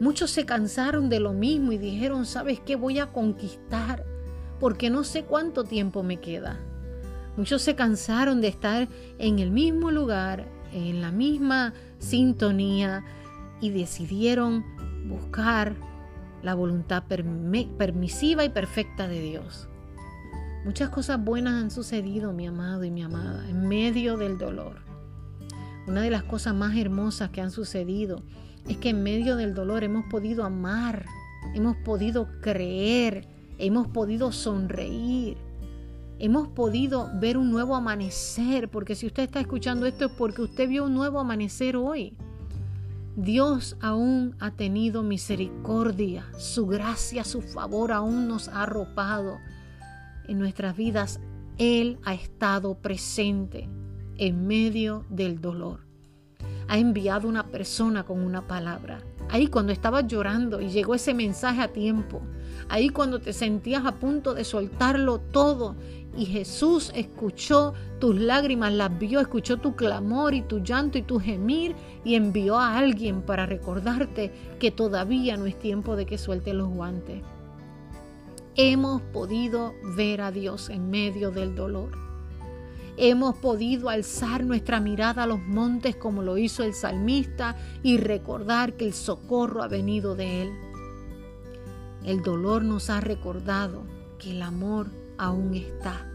Muchos 0.00 0.30
se 0.30 0.46
cansaron 0.46 1.10
de 1.10 1.20
lo 1.20 1.34
mismo 1.34 1.72
y 1.72 1.76
dijeron, 1.76 2.24
¿sabes 2.24 2.60
qué? 2.60 2.76
Voy 2.76 2.98
a 2.98 3.08
conquistar 3.08 4.06
porque 4.58 4.88
no 4.88 5.04
sé 5.04 5.24
cuánto 5.24 5.64
tiempo 5.64 6.02
me 6.02 6.16
queda. 6.16 6.58
Muchos 7.36 7.60
se 7.60 7.74
cansaron 7.74 8.40
de 8.40 8.48
estar 8.48 8.88
en 9.18 9.38
el 9.38 9.50
mismo 9.50 9.90
lugar, 9.90 10.46
en 10.72 11.02
la 11.02 11.10
misma 11.10 11.74
sintonía 12.00 13.04
y 13.60 13.70
decidieron 13.70 14.64
buscar 15.08 15.76
la 16.42 16.54
voluntad 16.54 17.04
permisiva 17.04 18.44
y 18.44 18.48
perfecta 18.48 19.06
de 19.06 19.20
Dios. 19.20 19.68
Muchas 20.64 20.90
cosas 20.90 21.22
buenas 21.22 21.62
han 21.62 21.70
sucedido, 21.70 22.32
mi 22.32 22.46
amado 22.46 22.84
y 22.84 22.90
mi 22.90 23.02
amada, 23.02 23.48
en 23.48 23.68
medio 23.68 24.16
del 24.16 24.36
dolor. 24.36 24.82
Una 25.86 26.02
de 26.02 26.10
las 26.10 26.22
cosas 26.24 26.54
más 26.54 26.76
hermosas 26.76 27.30
que 27.30 27.40
han 27.40 27.50
sucedido 27.50 28.22
es 28.68 28.76
que 28.76 28.90
en 28.90 29.02
medio 29.02 29.36
del 29.36 29.54
dolor 29.54 29.84
hemos 29.84 30.04
podido 30.06 30.44
amar, 30.44 31.06
hemos 31.54 31.76
podido 31.78 32.28
creer, 32.40 33.26
hemos 33.58 33.88
podido 33.88 34.32
sonreír, 34.32 35.38
hemos 36.20 36.48
podido 36.48 37.10
ver 37.18 37.38
un 37.38 37.50
nuevo 37.50 37.74
amanecer, 37.74 38.68
porque 38.68 38.94
si 38.94 39.06
usted 39.06 39.24
está 39.24 39.40
escuchando 39.40 39.86
esto 39.86 40.04
es 40.06 40.12
porque 40.12 40.42
usted 40.42 40.68
vio 40.68 40.84
un 40.84 40.94
nuevo 40.94 41.18
amanecer 41.18 41.76
hoy. 41.76 42.16
Dios 43.16 43.76
aún 43.80 44.36
ha 44.38 44.52
tenido 44.52 45.02
misericordia, 45.02 46.26
su 46.38 46.66
gracia, 46.66 47.24
su 47.24 47.42
favor 47.42 47.90
aún 47.90 48.28
nos 48.28 48.48
ha 48.48 48.62
arropado 48.62 49.38
en 50.28 50.38
nuestras 50.38 50.76
vidas. 50.76 51.20
Él 51.58 51.98
ha 52.04 52.14
estado 52.14 52.74
presente 52.74 53.68
en 54.16 54.46
medio 54.46 55.04
del 55.08 55.40
dolor. 55.40 55.80
Ha 56.68 56.78
enviado 56.78 57.28
una 57.28 57.48
persona 57.48 58.04
con 58.04 58.22
una 58.22 58.46
palabra. 58.46 59.00
Ahí 59.30 59.46
cuando 59.46 59.72
estabas 59.72 60.06
llorando 60.06 60.60
y 60.60 60.68
llegó 60.68 60.94
ese 60.94 61.14
mensaje 61.14 61.60
a 61.60 61.68
tiempo. 61.68 62.20
Ahí 62.68 62.88
cuando 62.88 63.20
te 63.20 63.32
sentías 63.32 63.84
a 63.86 63.96
punto 63.96 64.34
de 64.34 64.44
soltarlo 64.44 65.18
todo 65.18 65.76
y 66.16 66.26
Jesús 66.26 66.90
escuchó 66.94 67.72
tus 68.00 68.16
lágrimas, 68.16 68.72
las 68.72 68.96
vio, 68.98 69.20
escuchó 69.20 69.58
tu 69.58 69.76
clamor 69.76 70.34
y 70.34 70.42
tu 70.42 70.58
llanto 70.58 70.98
y 70.98 71.02
tu 71.02 71.20
gemir 71.20 71.76
y 72.04 72.16
envió 72.16 72.58
a 72.58 72.76
alguien 72.76 73.22
para 73.22 73.46
recordarte 73.46 74.32
que 74.58 74.70
todavía 74.70 75.36
no 75.36 75.46
es 75.46 75.58
tiempo 75.58 75.94
de 75.94 76.06
que 76.06 76.18
suelte 76.18 76.52
los 76.52 76.68
guantes. 76.68 77.22
Hemos 78.56 79.00
podido 79.00 79.74
ver 79.96 80.20
a 80.20 80.32
Dios 80.32 80.70
en 80.70 80.90
medio 80.90 81.30
del 81.30 81.54
dolor. 81.54 82.09
Hemos 82.96 83.36
podido 83.36 83.88
alzar 83.88 84.44
nuestra 84.44 84.80
mirada 84.80 85.22
a 85.22 85.26
los 85.26 85.40
montes 85.40 85.96
como 85.96 86.22
lo 86.22 86.36
hizo 86.36 86.64
el 86.64 86.74
salmista 86.74 87.56
y 87.82 87.96
recordar 87.96 88.74
que 88.74 88.86
el 88.86 88.92
socorro 88.92 89.62
ha 89.62 89.68
venido 89.68 90.14
de 90.14 90.42
Él. 90.42 90.52
El 92.04 92.22
dolor 92.22 92.64
nos 92.64 92.90
ha 92.90 93.00
recordado 93.00 93.84
que 94.18 94.32
el 94.32 94.42
amor 94.42 94.88
aún 95.18 95.54
está. 95.54 96.06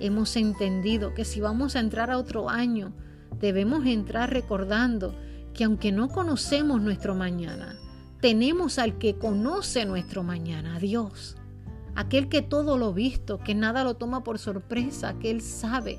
Hemos 0.00 0.36
entendido 0.36 1.14
que 1.14 1.24
si 1.24 1.40
vamos 1.40 1.74
a 1.74 1.80
entrar 1.80 2.10
a 2.10 2.18
otro 2.18 2.48
año, 2.48 2.92
debemos 3.40 3.86
entrar 3.86 4.32
recordando 4.32 5.14
que 5.54 5.64
aunque 5.64 5.90
no 5.90 6.08
conocemos 6.08 6.80
nuestro 6.80 7.14
mañana, 7.14 7.76
tenemos 8.20 8.78
al 8.78 8.98
que 8.98 9.16
conoce 9.16 9.84
nuestro 9.86 10.22
mañana, 10.22 10.78
Dios. 10.78 11.37
Aquel 11.98 12.28
que 12.28 12.42
todo 12.42 12.78
lo 12.78 12.94
visto, 12.94 13.40
que 13.40 13.56
nada 13.56 13.82
lo 13.82 13.94
toma 13.94 14.22
por 14.22 14.38
sorpresa, 14.38 15.18
que 15.18 15.32
Él 15.32 15.40
sabe. 15.40 15.98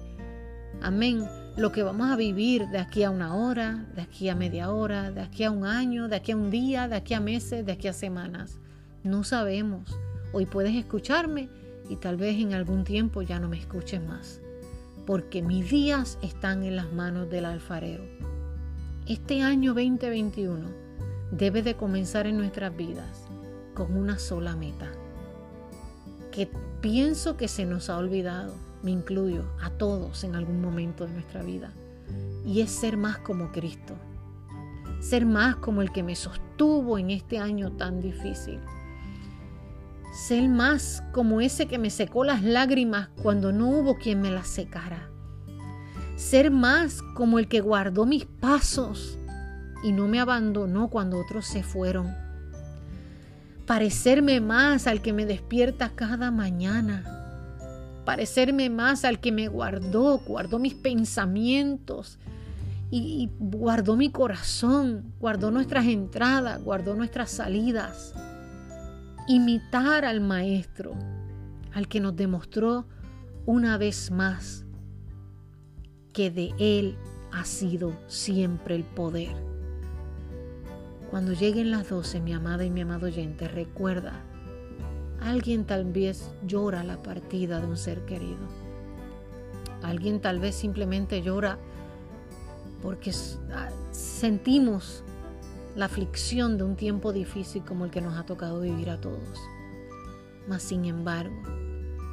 Amén. 0.82 1.28
Lo 1.58 1.74
que 1.74 1.84
vamos 1.84 2.10
a 2.10 2.16
vivir 2.16 2.70
de 2.70 2.78
aquí 2.78 3.04
a 3.04 3.10
una 3.10 3.36
hora, 3.36 3.86
de 3.98 4.04
aquí 4.04 4.30
a 4.30 4.36
media 4.36 4.72
hora, 4.72 5.12
de 5.12 5.20
aquí 5.20 5.44
a 5.44 5.52
un 5.52 5.66
año, 5.66 6.08
de 6.08 6.16
aquí 6.16 6.32
a 6.32 6.38
un 6.38 6.52
día, 6.52 6.88
de 6.88 6.96
aquí 6.96 7.16
a 7.16 7.20
meses, 7.20 7.66
de 7.66 7.74
aquí 7.74 7.90
a 7.90 7.92
semanas. 7.92 8.62
No 9.04 9.26
sabemos. 9.26 9.94
Hoy 10.32 10.46
puedes 10.46 10.74
escucharme 10.74 11.50
y 11.90 11.98
tal 11.98 12.16
vez 12.16 12.40
en 12.40 12.54
algún 12.54 12.86
tiempo 12.86 13.22
ya 13.22 13.42
no 13.42 13.50
me 13.50 13.60
escuches 13.60 14.02
más, 14.02 14.40
porque 15.06 15.42
mis 15.42 15.70
días 15.70 16.18
están 16.22 16.64
en 16.64 16.78
las 16.78 16.94
manos 16.94 17.30
del 17.30 17.44
alfarero. 17.44 18.06
Este 19.06 19.42
año 19.42 19.74
2021 19.74 20.66
debe 21.32 21.62
de 21.62 21.76
comenzar 21.76 22.26
en 22.26 22.38
nuestras 22.38 22.74
vidas 22.74 23.26
con 23.74 23.98
una 23.98 24.18
sola 24.18 24.56
meta, 24.56 24.90
pienso 26.47 27.38
que 27.38 27.47
se 27.47 27.65
nos 27.65 27.89
ha 27.89 27.97
olvidado, 27.97 28.54
me 28.84 28.91
incluyo 28.91 29.43
a 29.62 29.69
todos 29.69 30.23
en 30.23 30.36
algún 30.36 30.62
momento 30.62 31.06
de 31.06 31.13
nuestra 31.13 31.43
vida, 31.43 31.73
y 32.45 32.62
es 32.62 32.71
ser 32.71 32.97
más 32.97 33.17
como 33.17 33.52
Cristo, 33.52 33.95
ser 34.99 35.25
más 35.25 35.56
como 35.58 35.82
el 35.82 35.91
que 35.91 36.04
me 36.04 36.15
sostuvo 36.15 36.97
en 36.97 37.10
este 37.10 37.39
año 37.39 37.71
tan 37.71 38.02
difícil 38.02 38.60
ser 40.12 40.49
más 40.49 41.04
como 41.12 41.39
ese 41.39 41.67
que 41.67 41.78
me 41.78 41.89
secó 41.89 42.23
las 42.23 42.43
lágrimas 42.43 43.10
cuando 43.21 43.52
no 43.52 43.69
hubo 43.69 43.97
quien 43.97 44.21
me 44.21 44.32
las 44.32 44.47
secara. 44.47 45.10
Ser 46.15 46.52
más 46.52 47.02
como 47.13 47.39
el 47.39 47.47
que 47.47 47.62
guardó 47.62 48.06
mis 48.06 48.25
pasos 48.25 49.17
y 49.84 49.91
no 49.91 50.08
me 50.08 50.19
abandonó 50.19 50.89
cuando 50.89 51.19
otros 51.19 51.45
se 51.45 51.63
fueron. 51.63 52.13
Parecerme 53.69 54.41
más 54.41 54.88
al 54.88 54.99
que 54.99 55.13
me 55.13 55.27
despierta 55.27 55.91
cada 55.93 56.32
mañana. 56.32 57.03
Parecerme 58.03 58.67
más 58.71 59.05
al 59.05 59.19
que 59.19 59.32
me 59.32 59.47
guardó, 59.47 60.17
guardó 60.17 60.58
mis 60.58 60.73
pensamientos 60.73 62.17
y, 62.89 63.29
guardó 63.38 63.95
mi 63.95 64.10
corazón, 64.10 65.13
guardó 65.19 65.51
nuestras 65.51 65.86
entradas, 65.86 66.63
guardó 66.63 66.95
nuestras 66.95 67.29
salidas 67.29 68.15
imitar 69.27 70.03
al 70.03 70.19
Maestro, 70.19 70.95
al 71.71 71.88
que 71.88 71.99
nos 71.99 72.15
demostró 72.15 72.88
una 73.45 73.77
vez 73.77 74.10
más 74.10 74.65
que 76.12 76.32
de 76.32 76.55
Él 76.58 76.97
ha 77.32 77.45
sido 77.45 77.93
siempre 78.08 78.73
el 78.73 78.84
poder. 78.84 79.59
Cuando 81.10 81.34
lleguen 81.34 81.72
las 81.72 81.89
doce, 81.89 82.19
mi 82.19 82.34
amada 82.34 82.63
y 82.63 82.69
mi 82.69 82.82
amado 82.82 83.08
oyente, 83.08 83.48
recuerda, 83.48 84.22
alguien 85.19 85.65
tal 85.65 85.86
vez 85.86 86.30
llora 86.45 86.84
la 86.84 87.02
partida 87.02 87.60
de 87.60 87.65
un 87.65 87.78
ser 87.78 88.06
querido. 88.06 88.48
Alguien 89.82 90.19
tal 90.19 90.39
vez 90.39 90.54
simplemente 90.56 91.24
llora 91.24 91.58
porque 92.84 93.12
ah, 93.54 93.69
sentimos 93.91 95.04
la 95.76 95.86
aflicción 95.86 96.58
de 96.58 96.63
un 96.63 96.76
tiempo 96.76 97.12
difícil 97.12 97.63
como 97.63 97.86
el 97.86 97.91
que 97.91 98.02
nos 98.02 98.15
ha 98.17 98.26
tocado 98.26 98.62
vivir 98.62 98.91
a 98.91 99.02
todos. 99.02 99.39
Mas 100.48 100.62
sin 100.62 100.86
embargo, 100.86 101.41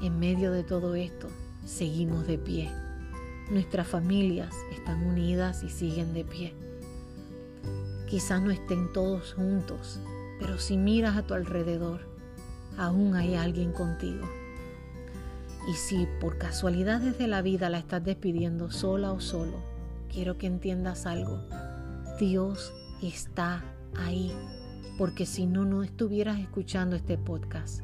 en 0.02 0.18
medio 0.18 0.52
de 0.52 0.62
todo 0.62 0.94
esto, 0.94 1.28
seguimos 1.66 2.26
de 2.26 2.38
pie. 2.38 2.70
Nuestras 3.50 3.87
familias 3.87 4.54
están 4.72 5.06
unidas 5.06 5.62
y 5.62 5.68
siguen 5.68 6.14
de 6.14 6.24
pie. 6.24 6.65
Quizás 8.06 8.40
no 8.40 8.50
estén 8.50 8.92
todos 8.92 9.34
juntos, 9.34 10.00
pero 10.38 10.58
si 10.58 10.76
miras 10.76 11.16
a 11.16 11.22
tu 11.22 11.34
alrededor, 11.34 12.00
aún 12.78 13.14
hay 13.14 13.34
alguien 13.34 13.72
contigo. 13.72 14.28
Y 15.68 15.74
si 15.74 16.06
por 16.20 16.38
casualidades 16.38 17.18
de 17.18 17.26
la 17.26 17.42
vida 17.42 17.68
la 17.68 17.78
estás 17.78 18.04
despidiendo 18.04 18.70
sola 18.70 19.12
o 19.12 19.20
solo, 19.20 19.60
quiero 20.12 20.38
que 20.38 20.46
entiendas 20.46 21.06
algo. 21.06 21.40
Dios 22.20 22.72
está 23.02 23.64
ahí, 23.96 24.32
porque 24.96 25.26
si 25.26 25.46
no, 25.46 25.64
no 25.64 25.82
estuvieras 25.82 26.38
escuchando 26.38 26.94
este 26.94 27.18
podcast. 27.18 27.82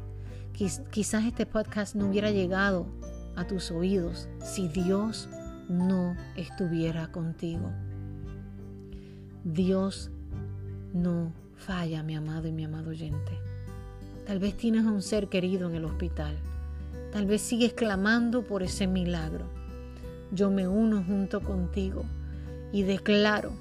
Quizás 0.53 1.25
este 1.25 1.47
podcast 1.47 1.97
no 1.97 2.07
hubiera 2.09 2.31
llegado 2.31 2.87
a 3.35 3.45
tus 3.49 3.73
oídos 3.73 4.29
si 4.45 4.69
Dios 4.69 5.29
no 5.69 6.15
estuviera 6.37 7.11
contigo. 7.11 7.73
Dios 9.43 10.12
no 10.93 11.33
falla, 11.57 12.03
mi 12.03 12.15
amado 12.15 12.49
y 12.49 12.53
mi 12.53 12.65
amado 12.65 12.91
oyente. 12.91 13.39
Tal 14.27 14.39
vez 14.39 14.57
tienes 14.57 14.87
a 14.87 14.91
un 14.91 15.03
ser 15.03 15.29
querido 15.29 15.69
en 15.69 15.77
el 15.77 15.85
hospital. 15.85 16.37
Tal 17.13 17.27
vez 17.27 17.43
sigues 17.43 17.73
clamando 17.73 18.43
por 18.43 18.63
ese 18.63 18.87
milagro. 18.87 19.47
Yo 20.31 20.51
me 20.51 20.67
uno 20.67 21.03
junto 21.05 21.41
contigo 21.41 22.05
y 22.73 22.83
declaro 22.83 23.53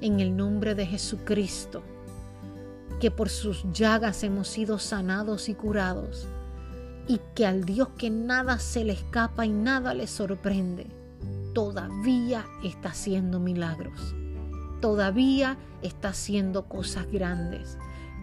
en 0.00 0.20
el 0.20 0.36
nombre 0.36 0.74
de 0.74 0.86
Jesucristo, 0.86 1.82
que 3.00 3.10
por 3.10 3.28
sus 3.28 3.64
llagas 3.72 4.22
hemos 4.22 4.48
sido 4.48 4.78
sanados 4.78 5.48
y 5.48 5.54
curados, 5.54 6.26
y 7.06 7.20
que 7.34 7.46
al 7.46 7.64
Dios 7.64 7.88
que 7.98 8.10
nada 8.10 8.58
se 8.58 8.84
le 8.84 8.94
escapa 8.94 9.44
y 9.44 9.50
nada 9.50 9.92
le 9.94 10.06
sorprende, 10.06 10.86
todavía 11.54 12.46
está 12.62 12.90
haciendo 12.90 13.40
milagros, 13.40 14.14
todavía 14.84 15.56
está 15.80 16.10
haciendo 16.10 16.68
cosas 16.68 17.10
grandes, 17.10 17.78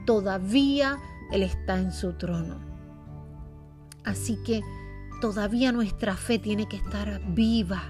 todavía 0.05 0.99
Él 1.31 1.41
está 1.41 1.79
en 1.79 1.91
su 1.91 2.13
trono. 2.13 2.59
Así 4.03 4.37
que 4.45 4.61
todavía 5.21 5.71
nuestra 5.71 6.15
fe 6.15 6.37
tiene 6.37 6.67
que 6.67 6.77
estar 6.77 7.19
viva 7.33 7.81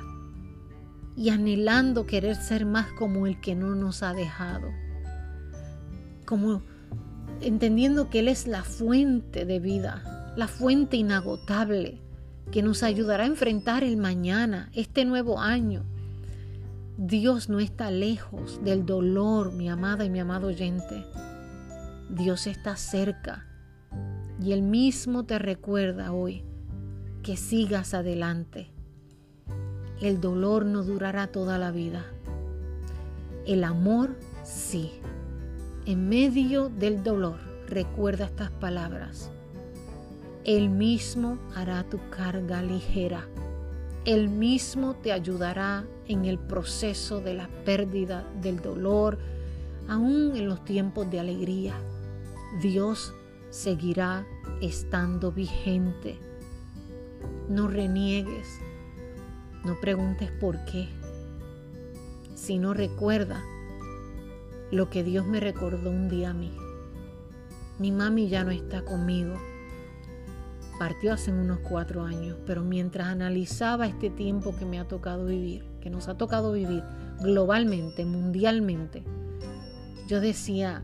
y 1.18 1.32
anhelando 1.32 2.06
querer 2.06 2.38
ser 2.38 2.66
más 2.66 2.88
como 2.94 3.28
el 3.28 3.42
que 3.42 3.56
no 3.56 3.76
nos 3.76 4.04
ha 4.04 4.14
dejado. 4.14 4.70
Como 6.26 6.62
entendiendo 7.42 8.10
que 8.10 8.20
Él 8.20 8.30
es 8.30 8.48
la 8.48 8.64
fuente 8.64 9.44
de 9.44 9.60
vida, 9.60 10.34
la 10.38 10.48
fuente 10.48 10.96
inagotable 10.96 12.00
que 12.54 12.64
nos 12.64 12.84
ayudará 12.84 13.26
a 13.26 13.28
enfrentar 13.28 13.84
el 13.84 13.98
mañana, 13.98 14.70
este 14.74 15.04
nuevo 15.04 15.42
año. 15.42 15.91
Dios 16.98 17.50
no 17.50 17.60
está 17.60 17.90
lejos 17.90 18.60
del 18.64 18.86
dolor, 18.86 19.54
mi 19.54 19.70
amada 19.70 20.04
y 20.06 20.10
mi 20.10 20.20
amado 20.20 20.48
oyente. 20.48 21.06
Dios 22.10 22.48
está 22.48 22.76
cerca 22.76 23.48
y 24.42 24.52
Él 24.52 24.62
mismo 24.62 25.24
te 25.24 25.40
recuerda 25.40 26.12
hoy 26.12 26.44
que 27.24 27.38
sigas 27.38 27.94
adelante. 27.94 28.72
El 30.02 30.20
dolor 30.20 30.66
no 30.66 30.84
durará 30.84 31.28
toda 31.28 31.58
la 31.58 31.72
vida. 31.72 32.06
El 33.46 33.64
amor 33.64 34.18
sí. 34.44 34.92
En 35.86 36.10
medio 36.10 36.70
del 36.70 37.04
dolor, 37.04 37.40
recuerda 37.68 38.26
estas 38.26 38.52
palabras. 38.52 39.32
Él 40.44 40.70
mismo 40.70 41.38
hará 41.56 41.84
tu 41.84 42.00
carga 42.10 42.62
ligera. 42.64 43.28
Él 44.06 44.30
mismo 44.30 44.96
te 44.96 45.12
ayudará 45.12 45.86
en 46.12 46.26
el 46.26 46.38
proceso 46.38 47.22
de 47.22 47.34
la 47.34 47.48
pérdida, 47.66 48.28
del 48.42 48.62
dolor, 48.62 49.18
aún 49.88 50.36
en 50.36 50.48
los 50.48 50.64
tiempos 50.66 51.10
de 51.10 51.20
alegría. 51.20 51.74
Dios 52.62 53.14
seguirá 53.50 54.26
estando 54.62 55.32
vigente. 55.32 56.20
No 57.50 57.68
reniegues, 57.68 58.60
no 59.64 59.80
preguntes 59.80 60.32
por 60.32 60.64
qué, 60.66 60.90
sino 62.36 62.74
recuerda 62.74 63.44
lo 64.72 64.90
que 64.90 65.04
Dios 65.04 65.26
me 65.26 65.40
recordó 65.40 65.90
un 65.90 66.10
día 66.10 66.32
a 66.32 66.34
mí. 66.34 66.52
Mi 67.80 67.92
mami 67.92 68.30
ya 68.30 68.44
no 68.44 68.52
está 68.52 68.84
conmigo 68.84 69.36
partió 70.82 71.14
hace 71.14 71.32
unos 71.32 71.60
cuatro 71.60 72.02
años, 72.06 72.40
pero 72.48 72.64
mientras 72.64 73.06
analizaba 73.06 73.86
este 73.86 74.10
tiempo 74.10 74.56
que 74.58 74.66
me 74.66 74.80
ha 74.80 74.88
tocado 74.88 75.28
vivir, 75.28 75.64
que 75.82 75.90
nos 75.90 76.08
ha 76.08 76.16
tocado 76.16 76.54
vivir 76.54 76.84
globalmente, 77.20 78.06
mundialmente, 78.06 79.04
yo 80.08 80.22
decía, 80.22 80.84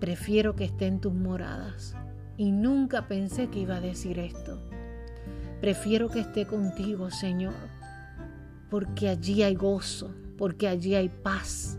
prefiero 0.00 0.56
que 0.56 0.64
esté 0.64 0.86
en 0.86 1.00
tus 1.00 1.12
moradas. 1.12 1.94
Y 2.36 2.52
nunca 2.52 3.08
pensé 3.08 3.48
que 3.48 3.60
iba 3.60 3.76
a 3.76 3.80
decir 3.80 4.18
esto. 4.18 4.58
Prefiero 5.60 6.10
que 6.10 6.20
esté 6.20 6.46
contigo, 6.46 7.10
Señor, 7.10 7.54
porque 8.70 9.08
allí 9.08 9.42
hay 9.42 9.54
gozo, 9.54 10.10
porque 10.36 10.68
allí 10.68 10.94
hay 10.94 11.08
paz, 11.08 11.78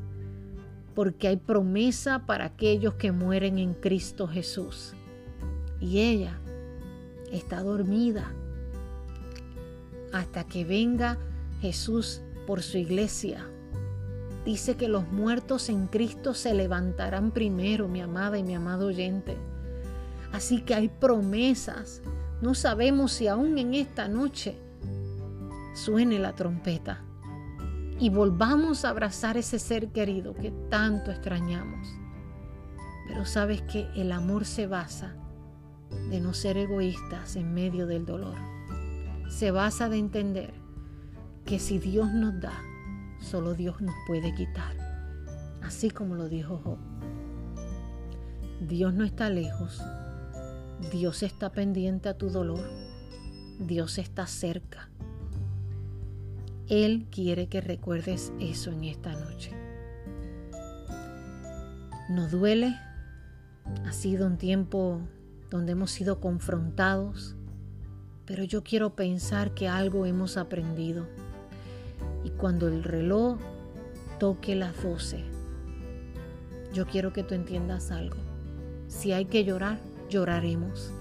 porque 0.95 1.27
hay 1.27 1.37
promesa 1.37 2.25
para 2.25 2.45
aquellos 2.45 2.95
que 2.95 3.11
mueren 3.11 3.59
en 3.59 3.75
Cristo 3.75 4.27
Jesús. 4.27 4.95
Y 5.79 5.99
ella 5.99 6.39
está 7.31 7.61
dormida 7.61 8.31
hasta 10.11 10.43
que 10.45 10.65
venga 10.65 11.19
Jesús 11.61 12.21
por 12.47 12.63
su 12.63 12.77
iglesia. 12.79 13.45
Dice 14.45 14.77
que 14.77 14.87
los 14.87 15.11
muertos 15.11 15.69
en 15.69 15.87
Cristo 15.87 16.33
se 16.33 16.53
levantarán 16.53 17.31
primero, 17.31 17.89
mi 17.89 18.01
amada 18.01 18.39
y 18.39 18.43
mi 18.43 18.55
amado 18.55 18.87
oyente. 18.87 19.37
Así 20.31 20.61
que 20.61 20.73
hay 20.73 20.87
promesas. 20.87 22.01
No 22.41 22.55
sabemos 22.55 23.11
si 23.11 23.27
aún 23.27 23.57
en 23.57 23.73
esta 23.73 24.07
noche 24.07 24.57
suene 25.75 26.17
la 26.17 26.33
trompeta 26.33 27.03
y 27.99 28.09
volvamos 28.09 28.85
a 28.85 28.89
abrazar 28.89 29.37
ese 29.37 29.59
ser 29.59 29.89
querido 29.89 30.33
que 30.33 30.51
tanto 30.69 31.11
extrañamos. 31.11 31.87
Pero 33.07 33.25
sabes 33.25 33.61
que 33.63 33.87
el 33.95 34.11
amor 34.11 34.45
se 34.45 34.67
basa 34.67 35.15
de 36.09 36.21
no 36.21 36.33
ser 36.33 36.57
egoístas 36.57 37.35
en 37.35 37.53
medio 37.53 37.85
del 37.85 38.05
dolor. 38.05 38.35
Se 39.29 39.51
basa 39.51 39.89
de 39.89 39.97
entender 39.97 40.66
que 41.47 41.59
si 41.59 41.79
Dios 41.79 42.11
nos 42.11 42.41
da, 42.41 42.61
solo 43.21 43.53
Dios 43.53 43.79
nos 43.79 43.95
puede 44.05 44.35
quitar. 44.35 44.75
Así 45.63 45.89
como 45.89 46.15
lo 46.15 46.27
dijo 46.27 46.57
Job. 46.57 46.77
Dios 48.59 48.93
no 48.93 49.05
está 49.05 49.29
lejos. 49.29 49.81
Dios 50.91 51.23
está 51.23 51.53
pendiente 51.53 52.09
a 52.09 52.17
tu 52.17 52.29
dolor. 52.29 52.69
Dios 53.59 53.97
está 53.97 54.27
cerca. 54.27 54.89
Él 56.67 57.07
quiere 57.09 57.47
que 57.47 57.61
recuerdes 57.61 58.33
eso 58.41 58.73
en 58.73 58.83
esta 58.83 59.13
noche. 59.13 59.53
Nos 62.09 62.29
duele. 62.29 62.75
Ha 63.85 63.93
sido 63.93 64.27
un 64.27 64.37
tiempo 64.37 64.99
donde 65.49 65.71
hemos 65.71 65.91
sido 65.91 66.19
confrontados, 66.19 67.37
pero 68.25 68.43
yo 68.43 68.65
quiero 68.65 68.97
pensar 68.97 69.53
que 69.53 69.69
algo 69.69 70.05
hemos 70.05 70.35
aprendido. 70.35 71.07
Y 72.23 72.31
cuando 72.31 72.67
el 72.67 72.83
reloj 72.83 73.37
toque 74.19 74.55
las 74.55 74.81
12, 74.83 75.23
yo 76.73 76.85
quiero 76.85 77.13
que 77.13 77.23
tú 77.23 77.33
entiendas 77.33 77.91
algo. 77.91 78.17
Si 78.87 79.11
hay 79.11 79.25
que 79.25 79.43
llorar, 79.43 79.79
lloraremos. 80.09 80.91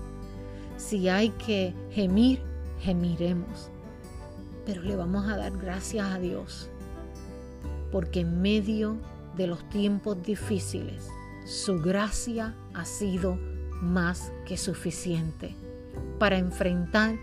Si 0.76 1.08
hay 1.08 1.30
que 1.30 1.74
gemir, 1.90 2.40
gemiremos. 2.80 3.70
Pero 4.64 4.82
le 4.82 4.96
vamos 4.96 5.28
a 5.28 5.36
dar 5.36 5.56
gracias 5.56 6.06
a 6.06 6.18
Dios, 6.18 6.68
porque 7.92 8.20
en 8.20 8.42
medio 8.42 8.96
de 9.36 9.46
los 9.46 9.68
tiempos 9.68 10.22
difíciles, 10.22 11.08
su 11.46 11.80
gracia 11.80 12.54
ha 12.74 12.84
sido 12.84 13.38
más 13.80 14.32
que 14.46 14.56
suficiente 14.56 15.54
para 16.18 16.38
enfrentar 16.38 17.16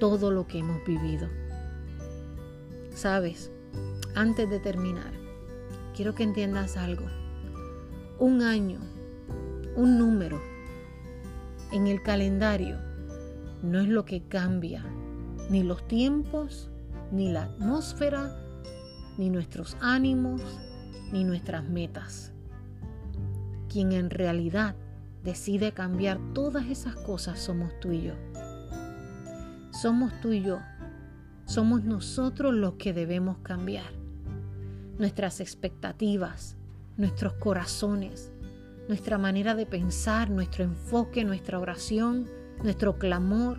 todo 0.00 0.30
lo 0.30 0.46
que 0.46 0.58
hemos 0.58 0.84
vivido. 0.84 1.28
Sabes, 2.94 3.50
antes 4.14 4.50
de 4.50 4.58
terminar, 4.58 5.12
quiero 5.94 6.14
que 6.14 6.22
entiendas 6.22 6.76
algo. 6.76 7.06
Un 8.18 8.42
año, 8.42 8.80
un 9.76 9.98
número 9.98 10.40
en 11.72 11.86
el 11.86 12.02
calendario 12.02 12.78
no 13.62 13.80
es 13.80 13.88
lo 13.88 14.04
que 14.04 14.22
cambia 14.22 14.84
ni 15.50 15.62
los 15.62 15.86
tiempos, 15.86 16.70
ni 17.12 17.32
la 17.32 17.44
atmósfera, 17.44 18.36
ni 19.18 19.30
nuestros 19.30 19.76
ánimos, 19.80 20.42
ni 21.12 21.24
nuestras 21.24 21.68
metas. 21.68 22.32
Quien 23.68 23.92
en 23.92 24.10
realidad 24.10 24.76
decide 25.24 25.72
cambiar 25.72 26.18
todas 26.34 26.66
esas 26.66 26.94
cosas 26.96 27.38
somos 27.38 27.78
tú 27.80 27.92
y 27.92 28.02
yo. 28.02 28.14
Somos 29.72 30.12
tú 30.20 30.32
y 30.32 30.42
yo. 30.42 30.60
Somos 31.50 31.82
nosotros 31.82 32.54
los 32.54 32.74
que 32.74 32.92
debemos 32.92 33.38
cambiar. 33.38 33.90
Nuestras 35.00 35.40
expectativas, 35.40 36.56
nuestros 36.96 37.32
corazones, 37.32 38.30
nuestra 38.86 39.18
manera 39.18 39.56
de 39.56 39.66
pensar, 39.66 40.30
nuestro 40.30 40.62
enfoque, 40.62 41.24
nuestra 41.24 41.58
oración, 41.58 42.30
nuestro 42.62 43.00
clamor, 43.00 43.58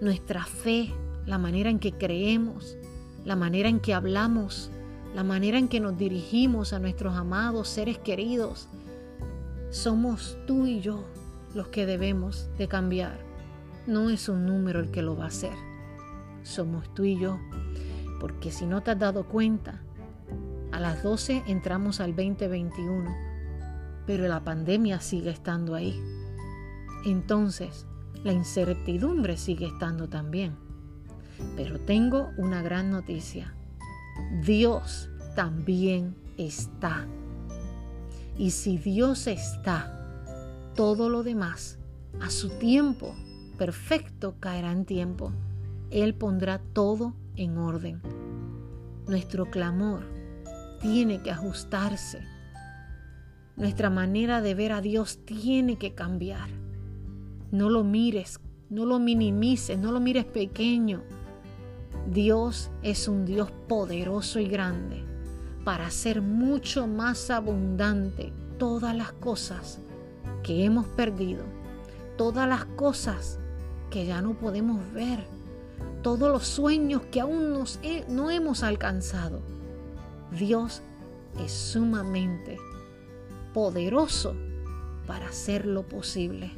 nuestra 0.00 0.44
fe, 0.44 0.94
la 1.26 1.38
manera 1.38 1.70
en 1.70 1.80
que 1.80 1.90
creemos, 1.90 2.76
la 3.24 3.34
manera 3.34 3.68
en 3.68 3.80
que 3.80 3.94
hablamos, 3.94 4.70
la 5.12 5.24
manera 5.24 5.58
en 5.58 5.66
que 5.66 5.80
nos 5.80 5.98
dirigimos 5.98 6.72
a 6.72 6.78
nuestros 6.78 7.16
amados 7.16 7.68
seres 7.68 7.98
queridos, 7.98 8.68
somos 9.70 10.38
tú 10.46 10.66
y 10.66 10.80
yo 10.80 11.04
los 11.52 11.66
que 11.66 11.84
debemos 11.84 12.48
de 12.58 12.68
cambiar. 12.68 13.18
No 13.88 14.08
es 14.08 14.28
un 14.28 14.46
número 14.46 14.78
el 14.78 14.92
que 14.92 15.02
lo 15.02 15.16
va 15.16 15.24
a 15.24 15.28
hacer. 15.28 15.71
Somos 16.42 16.92
tú 16.94 17.04
y 17.04 17.18
yo. 17.18 17.38
Porque 18.20 18.50
si 18.50 18.66
no 18.66 18.82
te 18.82 18.92
has 18.92 18.98
dado 18.98 19.26
cuenta, 19.26 19.82
a 20.70 20.80
las 20.80 21.02
12 21.02 21.44
entramos 21.46 22.00
al 22.00 22.14
2021, 22.16 23.14
pero 24.06 24.26
la 24.28 24.42
pandemia 24.44 25.00
sigue 25.00 25.30
estando 25.30 25.74
ahí. 25.74 26.00
Entonces, 27.04 27.86
la 28.24 28.32
incertidumbre 28.32 29.36
sigue 29.36 29.66
estando 29.66 30.08
también. 30.08 30.56
Pero 31.56 31.80
tengo 31.80 32.30
una 32.36 32.62
gran 32.62 32.90
noticia. 32.90 33.54
Dios 34.44 35.10
también 35.34 36.16
está. 36.36 37.06
Y 38.38 38.52
si 38.52 38.78
Dios 38.78 39.26
está, 39.26 39.98
todo 40.74 41.08
lo 41.08 41.22
demás 41.22 41.78
a 42.20 42.30
su 42.30 42.48
tiempo 42.50 43.14
perfecto 43.58 44.34
caerá 44.40 44.72
en 44.72 44.84
tiempo. 44.84 45.32
Él 45.92 46.14
pondrá 46.14 46.58
todo 46.58 47.14
en 47.36 47.58
orden. 47.58 48.00
Nuestro 49.06 49.50
clamor 49.50 50.04
tiene 50.80 51.22
que 51.22 51.30
ajustarse 51.30 52.26
Nuestra 53.56 53.90
manera 53.90 54.40
de 54.40 54.54
ver 54.54 54.72
a 54.72 54.80
Dios 54.80 55.18
tiene 55.26 55.76
que 55.76 55.94
cambiar. 55.94 56.48
No 57.50 57.68
lo 57.68 57.84
mires, 57.84 58.40
no 58.70 58.86
lo 58.86 58.98
minimices, 58.98 59.78
no 59.78 59.92
lo 59.92 60.00
mires 60.00 60.24
pequeño. 60.24 61.02
Dios 62.10 62.70
es 62.82 63.08
un 63.08 63.26
Dios 63.26 63.52
poderoso 63.68 64.40
y 64.40 64.46
grande 64.46 65.04
para 65.66 65.86
hacer 65.86 66.22
mucho 66.22 66.86
más 66.86 67.30
abundante 67.30 68.32
todas 68.58 68.96
las 68.96 69.12
cosas 69.12 69.80
que 70.42 70.64
hemos 70.64 70.86
perdido, 70.86 71.44
todas 72.16 72.48
las 72.48 72.64
cosas 72.64 73.38
que 73.90 74.06
ya 74.06 74.22
no 74.22 74.32
podemos 74.38 74.80
ver, 74.94 75.26
todos 76.02 76.30
los 76.30 76.46
sueños 76.46 77.02
que 77.10 77.20
aún 77.20 77.52
no 78.08 78.30
hemos 78.30 78.62
alcanzado. 78.62 79.40
Dios 80.30 80.82
es 81.42 81.52
sumamente 81.52 82.58
poderoso 83.54 84.34
para 85.06 85.28
hacer 85.28 85.66
lo 85.66 85.82
posible. 85.82 86.52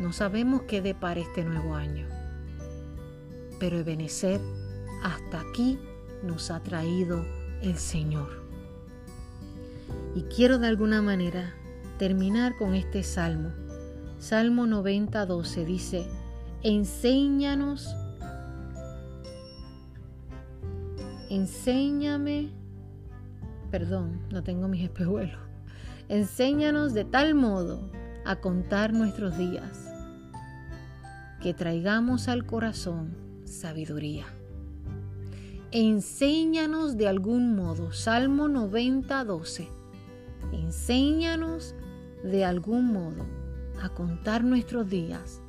No 0.00 0.12
sabemos 0.12 0.62
qué 0.62 0.80
depara 0.80 1.20
este 1.20 1.44
nuevo 1.44 1.74
año, 1.74 2.06
pero 3.58 3.78
Ebenezer 3.78 4.40
hasta 5.02 5.40
aquí 5.40 5.78
nos 6.22 6.50
ha 6.50 6.60
traído 6.60 7.24
el 7.60 7.76
Señor. 7.76 8.42
Y 10.14 10.22
quiero 10.22 10.58
de 10.58 10.68
alguna 10.68 11.02
manera 11.02 11.54
terminar 11.98 12.56
con 12.56 12.74
este 12.74 13.02
salmo. 13.02 13.50
Salmo 14.18 14.66
90, 14.66 15.26
12 15.26 15.64
dice, 15.64 16.06
enséñanos, 16.62 17.96
enséñame, 21.28 22.50
perdón, 23.70 24.20
no 24.30 24.42
tengo 24.42 24.68
mis 24.68 24.84
espejuelos, 24.84 25.40
enséñanos 26.08 26.94
de 26.94 27.04
tal 27.04 27.34
modo 27.34 27.90
a 28.24 28.36
contar 28.36 28.92
nuestros 28.92 29.36
días 29.36 29.92
que 31.42 31.52
traigamos 31.52 32.28
al 32.28 32.46
corazón 32.46 33.16
sabiduría. 33.44 34.24
Enséñanos 35.72 36.96
de 36.96 37.08
algún 37.08 37.56
modo, 37.56 37.92
Salmo 37.92 38.46
90, 38.46 39.24
12. 39.24 39.68
Enséñanos 40.52 41.74
de 42.22 42.44
algún 42.44 42.92
modo 42.92 43.26
a 43.80 43.88
contar 43.88 44.44
nuestros 44.44 44.88
días, 44.88 45.41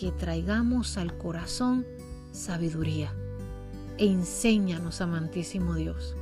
que 0.00 0.12
traigamos 0.12 0.96
al 0.96 1.18
corazón 1.18 1.86
sabiduría. 2.32 3.12
Enséñanos, 3.98 5.02
amantísimo 5.02 5.74
Dios. 5.74 6.16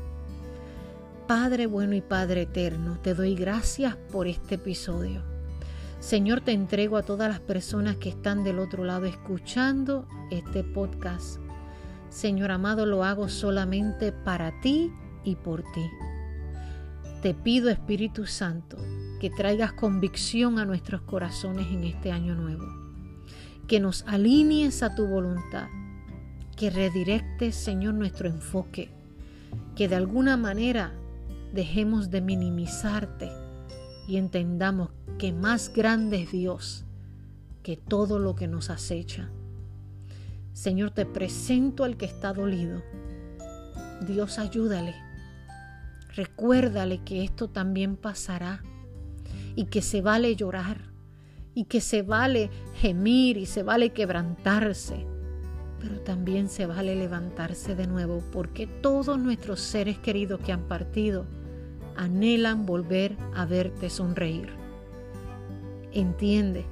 Padre 1.29 1.67
bueno 1.67 1.95
y 1.95 2.01
Padre 2.01 2.43
eterno, 2.43 2.99
te 3.01 3.15
doy 3.15 3.37
gracias 3.37 3.95
por 4.11 4.27
este 4.27 4.57
episodio. 4.57 5.23
Señor, 6.01 6.41
te 6.41 6.51
entrego 6.51 6.97
a 6.97 7.05
todas 7.05 7.29
las 7.29 7.39
personas 7.39 7.95
que 7.99 8.09
están 8.09 8.43
del 8.43 8.59
otro 8.59 8.83
lado 8.83 9.07
escuchando 9.07 10.09
este 10.33 10.65
podcast. 10.65 11.39
Señor 12.11 12.51
amado, 12.51 12.85
lo 12.85 13.05
hago 13.05 13.29
solamente 13.29 14.11
para 14.11 14.61
ti 14.61 14.91
y 15.23 15.37
por 15.37 15.63
ti. 15.63 15.89
Te 17.23 17.33
pido, 17.33 17.71
Espíritu 17.71 18.27
Santo, 18.27 18.77
que 19.21 19.31
traigas 19.31 19.73
convicción 19.73 20.59
a 20.59 20.65
nuestros 20.65 21.03
corazones 21.03 21.69
en 21.69 21.85
este 21.85 22.11
año 22.11 22.35
nuevo, 22.35 22.88
que 23.69 23.81
nos 23.81 24.03
alinees 24.09 24.83
a 24.83 24.95
tu 24.95 25.07
voluntad, 25.07 25.69
que 26.57 26.71
redirectes, 26.71 27.55
Señor, 27.55 27.95
nuestro 27.95 28.29
enfoque, 28.29 28.91
que 29.77 29.89
de 29.89 29.95
alguna 29.95 30.39
manera 30.39 30.93
dejemos 31.53 32.11
de 32.11 32.23
minimizarte 32.23 33.31
y 34.09 34.17
entendamos 34.17 34.91
que 35.19 35.33
más 35.35 35.71
grande 35.73 36.23
es 36.23 36.33
Dios 36.33 36.85
que 37.63 37.77
todo 37.77 38.19
lo 38.19 38.35
que 38.35 38.49
nos 38.49 38.71
acecha. 38.71 39.31
Señor, 40.55 40.93
te 40.93 41.05
presento 41.05 41.85
al 41.85 41.99
que 41.99 42.07
está 42.07 42.33
dolido. 42.33 42.83
Dios, 44.07 44.39
ayúdale. 44.39 44.95
Recuérdale 46.15 47.05
que 47.05 47.23
esto 47.23 47.49
también 47.49 47.97
pasará 47.97 48.63
y 49.55 49.67
que 49.67 49.83
se 49.83 50.01
vale 50.01 50.35
llorar 50.35 50.89
y 51.59 51.65
que 51.65 51.81
se 51.81 52.03
vale 52.03 52.51
gemir 52.75 53.37
y 53.37 53.45
se 53.45 53.65
vale 53.65 53.91
quebrantarse, 53.91 55.05
pero 55.81 56.01
también 56.03 56.49
se 56.49 56.67
vale 56.67 56.95
levantarse 56.95 57.75
de 57.75 57.89
nuevo 57.89 58.23
porque 58.31 58.69
todos 58.69 59.19
nuestros 59.19 59.59
seres 59.59 59.99
queridos 59.99 60.39
que 60.39 60.53
han 60.53 60.69
partido 60.69 61.27
anhelan 61.97 62.65
volver 62.65 63.17
a 63.35 63.45
verte 63.45 63.91
sonreír. 63.91 64.51
Entiende, 65.91 66.65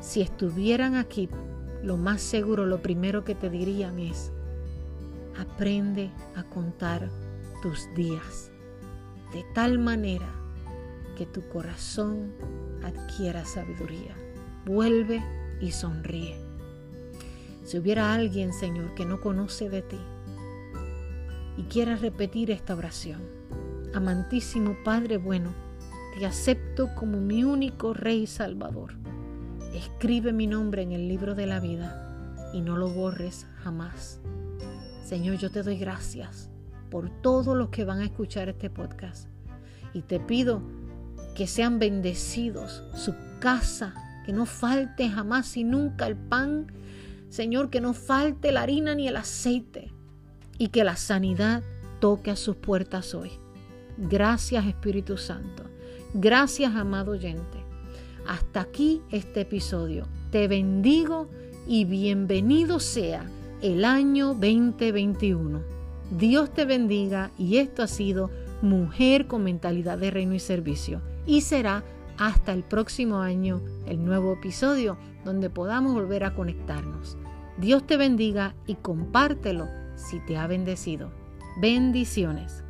si 0.00 0.22
estuvieran 0.22 0.94
aquí, 0.94 1.28
lo 1.82 1.98
más 1.98 2.22
seguro, 2.22 2.64
lo 2.64 2.80
primero 2.80 3.22
que 3.22 3.34
te 3.34 3.50
dirían 3.50 3.98
es, 3.98 4.32
aprende 5.38 6.10
a 6.36 6.42
contar 6.44 7.10
tus 7.60 7.86
días 7.94 8.50
de 9.34 9.44
tal 9.52 9.78
manera 9.78 10.32
que 11.18 11.26
tu 11.26 11.46
corazón 11.50 12.32
adquiera 12.86 13.44
sabiduría. 13.44 14.14
Vuelve 14.64 15.22
y 15.60 15.70
sonríe. 15.70 16.36
Si 17.64 17.78
hubiera 17.78 18.14
alguien, 18.14 18.52
Señor, 18.52 18.94
que 18.94 19.04
no 19.04 19.20
conoce 19.20 19.68
de 19.68 19.82
ti 19.82 19.98
y 21.56 21.62
quiera 21.64 21.96
repetir 21.96 22.50
esta 22.50 22.74
oración, 22.74 23.22
amantísimo 23.94 24.76
Padre 24.84 25.16
bueno, 25.16 25.52
te 26.18 26.26
acepto 26.26 26.94
como 26.94 27.20
mi 27.20 27.44
único 27.44 27.92
Rey 27.92 28.26
Salvador. 28.26 28.94
Escribe 29.74 30.32
mi 30.32 30.46
nombre 30.46 30.82
en 30.82 30.92
el 30.92 31.08
libro 31.08 31.34
de 31.34 31.46
la 31.46 31.60
vida 31.60 32.48
y 32.52 32.60
no 32.60 32.76
lo 32.76 32.88
borres 32.88 33.46
jamás. 33.62 34.20
Señor, 35.04 35.36
yo 35.36 35.50
te 35.50 35.62
doy 35.62 35.76
gracias 35.76 36.50
por 36.90 37.10
todos 37.20 37.56
los 37.56 37.68
que 37.68 37.84
van 37.84 38.00
a 38.00 38.04
escuchar 38.04 38.48
este 38.48 38.70
podcast 38.70 39.28
y 39.92 40.02
te 40.02 40.20
pido 40.20 40.62
que 41.36 41.46
sean 41.46 41.78
bendecidos 41.78 42.82
su 42.94 43.14
casa, 43.40 43.94
que 44.24 44.32
no 44.32 44.46
falte 44.46 45.10
jamás 45.10 45.56
y 45.58 45.64
nunca 45.64 46.06
el 46.06 46.16
pan, 46.16 46.72
Señor, 47.28 47.68
que 47.68 47.82
no 47.82 47.92
falte 47.92 48.52
la 48.52 48.62
harina 48.62 48.94
ni 48.94 49.06
el 49.06 49.16
aceite 49.16 49.92
y 50.56 50.68
que 50.68 50.82
la 50.82 50.96
sanidad 50.96 51.62
toque 52.00 52.30
a 52.30 52.36
sus 52.36 52.56
puertas 52.56 53.14
hoy. 53.14 53.32
Gracias 53.98 54.64
Espíritu 54.66 55.18
Santo. 55.18 55.64
Gracias 56.14 56.74
amado 56.74 57.12
oyente. 57.12 57.58
Hasta 58.26 58.62
aquí 58.62 59.02
este 59.10 59.42
episodio. 59.42 60.08
Te 60.30 60.48
bendigo 60.48 61.28
y 61.68 61.84
bienvenido 61.84 62.80
sea 62.80 63.30
el 63.60 63.84
año 63.84 64.28
2021. 64.28 65.60
Dios 66.18 66.54
te 66.54 66.64
bendiga 66.64 67.30
y 67.38 67.58
esto 67.58 67.82
ha 67.82 67.88
sido 67.88 68.30
Mujer 68.62 69.26
con 69.26 69.44
mentalidad 69.44 69.98
de 69.98 70.10
reino 70.10 70.34
y 70.34 70.40
servicio. 70.40 71.02
Y 71.26 71.40
será 71.42 71.84
hasta 72.18 72.52
el 72.52 72.62
próximo 72.62 73.18
año 73.18 73.60
el 73.86 74.04
nuevo 74.04 74.34
episodio 74.34 74.96
donde 75.24 75.50
podamos 75.50 75.92
volver 75.92 76.24
a 76.24 76.34
conectarnos. 76.34 77.18
Dios 77.58 77.86
te 77.86 77.96
bendiga 77.96 78.54
y 78.66 78.76
compártelo 78.76 79.66
si 79.96 80.20
te 80.20 80.36
ha 80.36 80.46
bendecido. 80.46 81.10
Bendiciones. 81.60 82.65